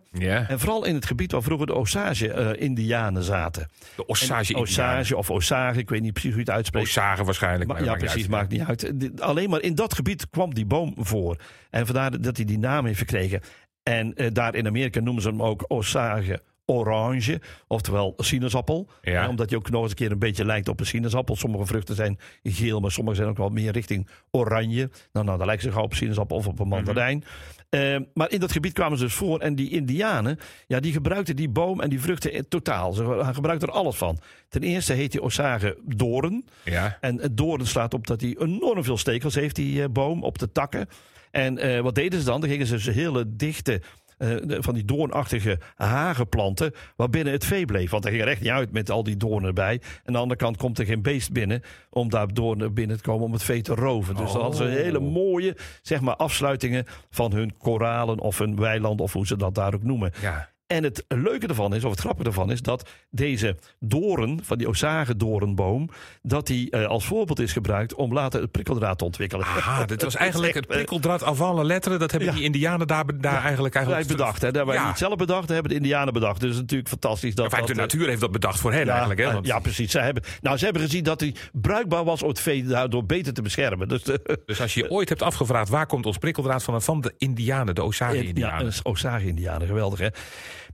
En 0.49 0.59
vooral 0.59 0.85
in 0.85 0.95
het 0.95 1.07
gebied 1.07 1.33
waar 1.33 1.43
vroeger 1.43 1.67
de 1.67 1.75
Osage-Indianen 1.75 3.23
zaten. 3.23 3.69
De 3.97 4.07
Osage 4.07 4.55
En 4.55 4.61
Osage 4.61 5.17
of 5.17 5.31
Osage, 5.31 5.79
ik 5.79 5.91
weet 5.91 6.03
niet 6.03 6.13
precies 6.13 6.31
hoe 6.31 6.41
je 6.41 6.47
het 6.47 6.57
uitspreekt. 6.57 6.87
Osage 6.87 7.25
waarschijnlijk. 7.25 7.67
Maar, 7.67 7.77
maar 7.77 7.85
ja, 7.85 7.91
maakt 7.91 8.05
precies, 8.05 8.29
maakt 8.29 8.51
niet 8.51 8.63
uit. 8.63 9.21
Alleen 9.21 9.51
maar 9.51 9.63
in 9.63 9.75
dat 9.75 9.95
gebied 9.95 10.31
kwam 10.31 10.55
die 10.55 10.67
boom 10.67 10.95
voor. 10.97 11.37
En 11.71 11.87
vandaar 11.87 12.21
dat 12.21 12.37
hij 12.37 12.47
die 12.47 12.59
naam 12.59 12.87
heeft 12.87 12.99
gekregen. 12.99 13.41
En 13.83 14.15
eh, 14.15 14.27
daar 14.33 14.55
in 14.55 14.67
Amerika 14.67 15.01
noemen 15.01 15.23
ze 15.23 15.29
hem 15.29 15.43
ook 15.43 15.65
Osage 15.69 16.43
orange, 16.67 17.41
oftewel 17.67 18.15
sinaasappel. 18.17 18.89
Ja. 19.03 19.23
Eh, 19.23 19.29
omdat 19.29 19.49
hij 19.51 19.59
ook 19.59 19.71
nog 19.71 19.83
eens 19.83 19.91
een 19.91 19.97
keer 19.97 20.11
een 20.11 20.19
beetje 20.19 20.45
lijkt 20.45 20.69
op 20.69 20.81
een 20.81 20.87
sinaasappel. 20.87 21.37
Sommige 21.37 21.67
vruchten 21.67 21.95
zijn 21.95 22.19
geel, 22.43 22.81
maar 22.81 22.91
sommige 22.91 23.17
zijn 23.17 23.29
ook 23.29 23.37
wel 23.37 23.49
meer 23.49 23.73
richting 23.73 24.09
oranje. 24.31 24.91
Nou, 25.13 25.27
nou 25.27 25.39
dan 25.39 25.47
lijkt 25.47 25.63
ze 25.63 25.73
gauw 25.73 25.83
op 25.83 25.91
een 25.91 25.97
sinaasappel 25.97 26.37
of 26.37 26.47
op 26.47 26.59
een 26.59 26.69
mandarijn. 26.69 27.25
Eh, 27.69 27.97
maar 28.15 28.31
in 28.31 28.41
dat 28.41 28.53
gebied 28.53 28.73
kwamen 28.73 28.99
ze 28.99 29.05
dus 29.05 29.15
voor. 29.15 29.41
En 29.41 29.55
die 29.55 29.71
indianen, 29.71 30.39
ja, 30.67 30.81
die 30.81 30.93
gebruikten 30.93 31.37
die 31.37 31.49
boom 31.49 31.81
en 31.81 31.89
die 31.89 32.01
vruchten 32.01 32.33
in 32.33 32.49
totaal. 32.49 32.93
Ze 32.93 33.21
gebruikten 33.33 33.69
er 33.69 33.75
alles 33.75 33.97
van. 33.97 34.19
Ten 34.49 34.63
eerste 34.63 34.93
heet 34.93 35.13
die 35.13 35.23
Osage 35.23 35.79
doorn. 35.85 36.45
Ja. 36.65 36.99
En 37.01 37.21
het 37.21 37.37
doorn 37.37 37.67
slaat 37.67 37.95
op 37.95 38.07
dat 38.07 38.21
hij 38.21 38.37
enorm 38.39 38.85
veel 38.85 38.99
stekels 38.99 39.35
heeft, 39.35 39.57
die 39.57 39.83
eh, 39.83 39.89
boom, 39.89 40.23
op 40.23 40.39
de 40.39 40.53
takken. 40.53 40.89
En 41.31 41.83
wat 41.83 41.95
deden 41.95 42.19
ze 42.19 42.25
dan? 42.25 42.41
Dan 42.41 42.51
gingen 42.51 42.67
ze 42.67 42.75
dus 42.75 42.87
hele 42.87 43.37
dichte 43.37 43.81
de- 44.19 44.57
van 44.61 44.75
die 44.75 44.85
doornachtige 44.85 45.59
hagen 45.75 46.29
planten, 46.29 46.73
waarbinnen 46.97 47.33
het 47.33 47.45
vee 47.45 47.65
bleef. 47.65 47.91
Want 47.91 48.03
dat 48.03 48.13
ging 48.13 48.25
er 48.25 48.31
echt 48.31 48.41
niet 48.41 48.51
uit 48.51 48.73
met 48.73 48.91
al 48.91 49.03
die 49.03 49.17
doornen 49.17 49.49
erbij. 49.49 49.75
En 49.75 49.81
aan 50.05 50.13
de 50.13 50.19
andere 50.19 50.41
kant 50.41 50.57
komt 50.57 50.79
er 50.79 50.85
geen 50.87 51.03
beest 51.03 51.33
binnen 51.33 51.63
om 51.91 52.11
daar 52.11 52.35
door 52.35 52.73
binnen 52.73 52.97
te 52.97 53.03
komen 53.03 53.25
om 53.27 53.33
het 53.33 53.43
vee 53.43 53.63
te 53.63 53.75
roven. 53.75 54.15
Dus 54.17 54.33
dan 54.33 54.41
hadden 54.41 54.59
ze 54.71 54.79
hele 54.83 55.01
mooie 55.01 55.57
zeg 55.83 56.01
maar, 56.01 56.17
afsluitingen 56.17 56.85
van 57.11 57.33
hun 57.33 57.57
koralen 57.59 58.19
of 58.19 58.39
hun 58.39 58.57
weilanden 58.57 59.05
of 59.05 59.13
hoe 59.13 59.27
ze 59.27 59.37
dat 59.37 59.55
daar 59.55 59.75
ook 59.75 59.83
noemen. 59.83 60.13
Ja. 60.21 60.49
En 60.67 60.85
het 60.85 61.05
leuke 61.09 61.47
ervan 61.47 61.75
is, 61.75 61.85
of 61.85 61.91
het 61.91 62.01
grappige 62.01 62.29
ervan 62.29 62.51
is, 62.51 62.63
dat 62.63 62.89
deze 63.11 63.57
doren 63.79 64.39
van 64.45 64.59
die 64.59 64.69
Osage-dorenboom, 64.69 65.89
dat 66.23 66.47
die 66.47 66.71
eh, 66.71 66.87
als 66.87 67.05
voorbeeld 67.07 67.39
is 67.41 67.53
gebruikt 67.53 67.95
om 67.95 68.13
later 68.13 68.41
het 68.41 68.51
prikkeldraad 68.51 68.99
te 68.99 69.05
ontwikkelen. 69.05 69.47
Aha, 69.47 69.85
dit 69.87 70.03
was 70.03 70.15
eigenlijk 70.17 70.55
het 70.55 70.67
eh, 70.67 70.71
prikkeldraad 70.75 71.23
af 71.23 71.41
alle 71.41 71.65
letteren. 71.65 71.99
Dat 71.99 72.11
hebben 72.11 72.29
Ja. 72.29 72.35
die 72.35 72.45
indianen 72.45 72.87
daar, 72.87 73.05
daar 73.21 73.43
eigenlijk... 73.43 73.75
Wij 73.75 73.83
eigenlijk 73.83 74.19
bedacht, 74.19 74.41
hè? 74.41 74.47
Dat 74.47 74.57
hebben 74.57 74.75
wij 74.75 74.83
Ja. 74.83 74.89
niet 74.89 74.99
zelf 74.99 75.17
bedacht, 75.17 75.41
dat 75.41 75.51
hebben 75.51 75.69
de 75.69 75.75
Indianen 75.79 76.13
bedacht. 76.13 76.41
Dus 76.41 76.49
het 76.49 76.55
is 76.55 76.61
natuurlijk 76.61 76.89
fantastisch 76.89 77.35
dat. 77.35 77.51
Dat, 77.51 77.67
de 77.67 77.73
eh, 77.73 77.79
natuur 77.79 78.09
heeft 78.09 78.21
dat 78.21 78.33
bedacht 78.33 78.61
voor 78.61 78.73
hen 78.73 78.89
eigenlijk. 78.89 79.21
Hè? 79.21 79.27
ja, 79.27 79.33
Want- 79.33 79.47
ja, 79.47 79.59
precies. 79.59 79.91
Zij 79.91 80.05
hebben, 80.05 80.23
nou, 80.41 80.57
ze 80.57 80.65
hebben 80.65 80.83
gezien 80.83 81.05
dat 81.05 81.21
hij 81.21 81.35
bruikbaar 81.53 82.05
was 82.05 82.23
om 82.23 82.29
het 82.29 82.41
vee 82.41 82.65
daardoor 82.65 83.05
beter 83.07 83.33
te 83.33 83.43
beschermen. 83.43 83.89
Dus, 83.89 84.03
Dus 84.47 84.61
als 84.61 84.75
je 84.75 84.83
je 84.83 84.91
ooit 84.91 85.09
hebt 85.09 85.23
afgevraagd 85.23 85.69
waar 85.69 85.87
komt 85.87 86.07
ons 86.07 86.19
prikkeldraad 86.19 86.63
van, 86.63 86.83
van 86.83 87.01
de 87.01 87.15
indianen, 87.19 87.75
de 87.75 87.81
Ja, 87.81 87.87
Osage-indianen. 87.87 88.67
is 88.67 88.83
Osage-Indianen, 88.83 89.67
geweldig 89.67 89.99
hè. 89.99 90.09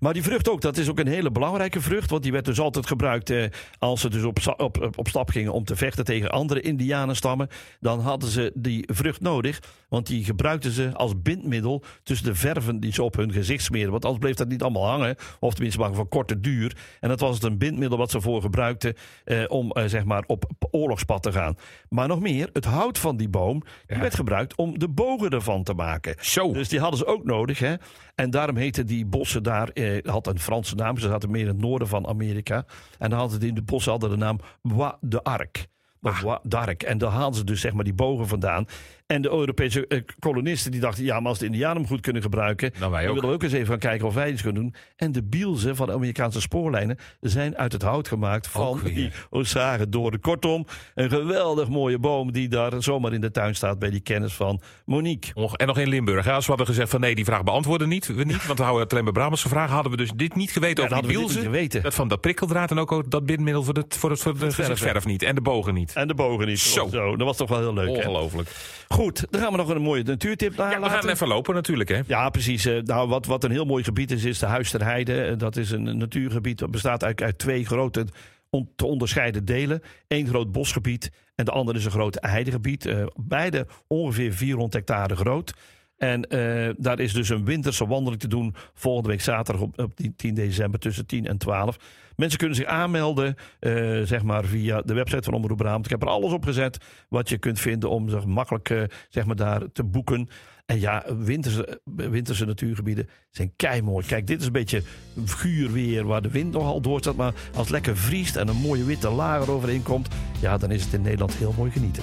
Maar 0.02 0.12
die 0.12 0.22
vrucht 0.22 0.48
ook, 0.48 0.60
dat 0.60 0.76
is 0.76 0.88
ook 0.88 0.98
een 0.98 1.06
hele 1.06 1.30
belangrijke 1.30 1.80
vrucht. 1.80 2.10
Want 2.10 2.22
die 2.22 2.32
werd 2.32 2.44
dus 2.44 2.60
altijd 2.60 2.86
gebruikt 2.86 3.30
eh, 3.30 3.44
als 3.78 4.00
ze 4.00 4.10
dus 4.10 4.22
op, 4.22 4.38
op, 4.56 4.82
op, 4.82 4.98
op 4.98 5.08
stap 5.08 5.30
gingen 5.30 5.52
om 5.52 5.64
te 5.64 5.76
vechten 5.76 6.04
tegen 6.04 6.30
andere 6.30 6.60
Indianenstammen. 6.60 7.48
Dan 7.80 8.00
hadden 8.00 8.28
ze 8.28 8.52
die 8.54 8.88
vrucht 8.92 9.20
nodig. 9.20 9.60
Want 9.88 10.06
die 10.06 10.24
gebruikten 10.24 10.70
ze 10.70 10.90
als 10.94 11.22
bindmiddel 11.22 11.82
tussen 12.02 12.26
de 12.26 12.34
verven 12.34 12.80
die 12.80 12.92
ze 12.92 13.02
op 13.02 13.16
hun 13.16 13.32
gezicht 13.32 13.64
smeren. 13.64 13.90
Want 13.90 14.04
anders 14.04 14.22
bleef 14.24 14.36
dat 14.36 14.48
niet 14.48 14.62
allemaal 14.62 14.86
hangen. 14.86 15.16
Of 15.40 15.52
tenminste 15.54 15.80
maar 15.80 15.94
van 15.94 16.08
korte 16.08 16.40
duur. 16.40 16.76
En 17.00 17.08
dat 17.08 17.20
was 17.20 17.34
het 17.34 17.44
een 17.44 17.58
bindmiddel 17.58 17.98
wat 17.98 18.10
ze 18.10 18.20
voor 18.20 18.40
gebruikten 18.42 18.94
eh, 19.24 19.44
om 19.48 19.70
eh, 19.70 19.84
zeg 19.86 20.04
maar 20.04 20.24
op 20.26 20.50
oorlogspad 20.70 21.22
te 21.22 21.32
gaan. 21.32 21.56
Maar 21.88 22.08
nog 22.08 22.20
meer, 22.20 22.50
het 22.52 22.64
hout 22.64 22.98
van 22.98 23.16
die 23.16 23.28
boom 23.28 23.60
die 23.86 23.96
Ja. 23.96 24.02
werd 24.02 24.14
gebruikt 24.14 24.54
om 24.56 24.78
de 24.78 24.88
bogen 24.88 25.30
ervan 25.30 25.62
te 25.62 25.74
maken. 25.74 26.14
Zo. 26.20 26.52
Dus 26.52 26.68
die 26.68 26.80
hadden 26.80 26.98
ze 26.98 27.06
ook 27.06 27.24
nodig. 27.24 27.58
Hè? 27.58 27.74
En 28.14 28.30
daarom 28.30 28.56
heten 28.56 28.86
die 28.86 29.06
bossen 29.06 29.42
daar, 29.42 29.68
eh, 29.68 29.91
had 30.04 30.26
een 30.26 30.38
Franse 30.38 30.74
naam. 30.74 30.98
Ze 30.98 31.08
zaten 31.08 31.30
meer 31.30 31.40
in 31.40 31.48
het 31.48 31.58
noorden 31.60 31.88
van 31.88 32.06
Amerika. 32.06 32.64
En 32.98 33.10
dan 33.10 33.18
hadden 33.18 33.40
die 33.40 33.48
in 33.48 33.54
de 33.54 33.62
bossen 33.62 33.92
hadden 33.92 34.10
de 34.10 34.16
naam 34.16 34.38
Bois 34.62 34.92
de 35.00 35.22
Arc. 35.22 35.66
Of 36.02 36.22
Bois 36.22 36.38
d'Arc. 36.42 36.82
En 36.82 36.98
daar 36.98 37.10
haalden 37.10 37.38
ze 37.38 37.44
dus 37.44 37.60
zeg 37.60 37.72
maar 37.72 37.84
die 37.84 37.94
bogen 37.94 38.28
vandaan. 38.28 38.66
En 39.06 39.22
de 39.22 39.30
Europese 39.30 39.86
eh, 39.86 40.00
kolonisten 40.18 40.70
die 40.70 40.80
dachten, 40.80 41.04
ja, 41.04 41.20
maar 41.20 41.28
als 41.28 41.38
de 41.38 41.44
Indianen 41.46 41.76
hem 41.76 41.86
goed 41.86 42.00
kunnen 42.00 42.22
gebruiken, 42.22 42.72
Dan 42.78 42.90
wij 42.90 43.08
ook. 43.08 43.14
willen 43.14 43.28
we 43.28 43.34
ook 43.34 43.42
eens 43.42 43.52
even 43.52 43.66
gaan 43.66 43.78
kijken 43.78 44.06
of 44.06 44.14
wij 44.14 44.30
iets 44.30 44.42
kunnen 44.42 44.62
doen. 44.62 44.74
En 44.96 45.12
de 45.12 45.22
bielzen 45.22 45.76
van 45.76 45.86
de 45.86 45.92
Amerikaanse 45.92 46.40
spoorlijnen 46.40 46.98
zijn 47.20 47.56
uit 47.56 47.72
het 47.72 47.82
hout 47.82 48.08
gemaakt 48.08 48.48
van 48.48 48.80
die 48.84 49.10
Osage 49.30 49.88
door. 49.88 50.18
Kortom, 50.18 50.66
een 50.94 51.08
geweldig 51.08 51.68
mooie 51.68 51.98
boom 51.98 52.32
die 52.32 52.48
daar 52.48 52.82
zomaar 52.82 53.12
in 53.12 53.20
de 53.20 53.30
tuin 53.30 53.54
staat 53.54 53.78
bij 53.78 53.90
die 53.90 54.00
kennis 54.00 54.32
van 54.34 54.60
Monique. 54.84 55.30
Nog- 55.34 55.56
En 55.56 55.66
nog 55.66 55.78
in 55.78 55.88
Limburg. 55.88 56.24
hè. 56.24 56.32
Als 56.32 56.44
we 56.44 56.48
hadden 56.48 56.66
gezegd 56.66 56.90
van 56.90 57.00
nee, 57.00 57.14
die 57.14 57.24
vraag 57.24 57.44
beantwoorden 57.44 57.88
niet, 57.88 58.06
we 58.06 58.24
niet 58.24 58.46
want 58.46 58.58
we 58.58 58.64
houden 58.64 58.82
het 58.82 58.92
alleen 58.92 59.04
bij 59.04 59.12
Brabantse 59.12 59.48
vragen, 59.48 59.74
hadden 59.74 59.90
we 59.92 59.98
dus 59.98 60.10
dit 60.16 60.34
niet 60.34 60.50
geweten 60.50 60.84
Ja, 60.84 60.90
over 60.96 61.08
die 61.08 61.16
bielzen. 61.18 61.42
geweten. 61.42 61.82
Dat 61.82 61.94
van 61.94 62.08
dat 62.08 62.20
prikkeldraad 62.20 62.70
en 62.70 62.78
ook 62.78 63.10
dat 63.10 63.26
bindmiddel 63.26 63.62
voor, 63.62 63.74
het, 63.74 63.96
voor, 63.96 64.10
het, 64.10 64.20
voor 64.20 64.32
de 64.38 64.38
gezichtsverf 64.52 65.04
niet. 65.06 65.22
En 65.22 65.34
de 65.34 65.40
bogen 65.40 65.74
niet. 65.74 65.92
En 65.94 66.08
de 66.08 66.14
bogen 66.14 66.46
niet. 66.46 66.58
Zo. 66.60 66.90
Dat 66.90 67.16
was 67.26 67.36
toch 67.36 67.48
wel 67.48 67.58
heel 67.58 67.74
leuk. 67.74 67.86
Hè? 68.02 68.02
Goed, 68.92 69.26
dan 69.30 69.40
gaan 69.40 69.50
we 69.50 69.56
nog 69.56 69.68
een 69.68 69.82
mooie 69.82 70.02
natuurtip 70.02 70.54
Ja, 70.56 70.80
we 70.80 70.88
gaan 70.88 71.08
even 71.08 71.28
lopen 71.28 71.54
natuurlijk 71.54 71.88
hè. 71.88 72.00
Ja, 72.06 72.30
precies. 72.30 72.64
Eh, 72.64 72.78
Nou, 72.82 73.08
wat, 73.08 73.26
wat 73.26 73.44
een 73.44 73.50
heel 73.50 73.64
mooi 73.64 73.84
gebied 73.84 74.10
is, 74.10 74.24
is 74.24 74.38
de 74.38 74.46
Huisterheide. 74.46 75.22
Eh, 75.24 75.38
Dat 75.38 75.56
is 75.56 75.70
een 75.70 75.98
natuurgebied 75.98 76.58
dat 76.58 76.70
bestaat 76.70 77.04
uit, 77.04 77.22
uit 77.22 77.38
twee 77.38 77.64
grote 77.66 78.06
on- 78.50 78.70
te 78.76 78.86
onderscheiden 78.86 79.44
delen. 79.44 79.82
Eén 80.08 80.26
groot 80.26 80.52
bosgebied 80.52 81.10
en 81.34 81.44
de 81.44 81.50
andere 81.50 81.78
is 81.78 81.84
een 81.84 81.90
groot 81.90 82.16
heidegebied. 82.20 82.86
Eh, 82.86 83.04
beide 83.14 83.66
ongeveer 83.86 84.32
400 84.32 84.72
hectare 84.72 85.16
groot. 85.16 85.52
En 86.02 86.28
eh, 86.28 86.74
daar 86.76 87.00
is 87.00 87.12
dus 87.12 87.28
een 87.28 87.44
winterse 87.44 87.86
wandeling 87.86 88.20
te 88.20 88.28
doen 88.28 88.54
volgende 88.74 89.08
week 89.08 89.20
zaterdag 89.20 89.62
op, 89.62 89.78
op 89.78 89.96
die 89.96 90.14
10 90.16 90.34
december 90.34 90.80
tussen 90.80 91.06
10 91.06 91.26
en 91.26 91.38
12. 91.38 91.76
Mensen 92.16 92.38
kunnen 92.38 92.56
zich 92.56 92.66
aanmelden, 92.66 93.34
eh, 93.58 94.00
zeg 94.02 94.22
maar 94.22 94.44
via 94.44 94.80
de 94.80 94.94
website 94.94 95.22
van 95.22 95.34
Omroep 95.34 95.56
Brabant. 95.56 95.84
Ik 95.84 95.90
heb 95.90 96.02
er 96.02 96.08
alles 96.08 96.32
op 96.32 96.44
gezet 96.44 96.78
wat 97.08 97.28
je 97.28 97.38
kunt 97.38 97.60
vinden 97.60 97.90
om 97.90 98.08
zich 98.08 98.24
makkelijk 98.24 98.70
eh, 98.70 98.82
zeg 99.08 99.26
maar 99.26 99.36
daar 99.36 99.62
te 99.72 99.84
boeken. 99.84 100.28
En 100.66 100.80
ja, 100.80 101.04
winterse, 101.18 101.80
winterse 101.84 102.44
natuurgebieden 102.44 103.08
zijn 103.30 103.52
keimooi. 103.56 104.06
Kijk, 104.06 104.26
dit 104.26 104.40
is 104.40 104.46
een 104.46 104.52
beetje 104.52 104.82
guur 105.24 105.72
weer 105.72 106.04
waar 106.04 106.22
de 106.22 106.30
wind 106.30 106.52
nogal 106.52 106.80
door 106.80 106.98
staat. 106.98 107.16
Maar 107.16 107.34
als 107.50 107.56
het 107.56 107.70
lekker 107.70 107.96
vriest 107.96 108.36
en 108.36 108.48
een 108.48 108.56
mooie 108.56 108.84
witte 108.84 109.10
laag 109.10 109.42
eroverheen 109.42 109.82
komt... 109.82 110.08
ja, 110.40 110.58
dan 110.58 110.70
is 110.70 110.84
het 110.84 110.92
in 110.92 111.02
Nederland 111.02 111.34
heel 111.34 111.54
mooi 111.56 111.70
genieten. 111.70 112.02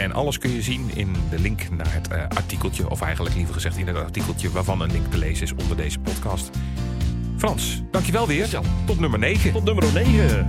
En 0.00 0.12
alles 0.12 0.38
kun 0.38 0.50
je 0.50 0.62
zien 0.62 0.90
in 0.94 1.16
de 1.30 1.38
link 1.38 1.70
naar 1.70 1.92
het 1.92 2.08
eh, 2.08 2.22
artikeltje, 2.28 2.90
of 2.90 3.00
eigenlijk 3.00 3.34
liever 3.34 3.54
gezegd 3.54 3.76
in 3.76 3.86
het 3.86 3.96
artikeltje 3.96 4.50
waarvan 4.50 4.80
een 4.80 4.92
link 4.92 5.06
te 5.10 5.18
lezen 5.18 5.44
is 5.44 5.52
onder 5.62 5.76
deze 5.76 5.98
podcast. 5.98 6.50
Frans, 7.36 7.82
dankjewel 7.90 8.26
weer. 8.26 8.46
Ja. 8.50 8.60
Tot 8.86 9.00
nummer 9.00 9.18
9. 9.18 9.52
Tot 9.52 9.64
nummer 9.64 9.92
9. 9.92 10.46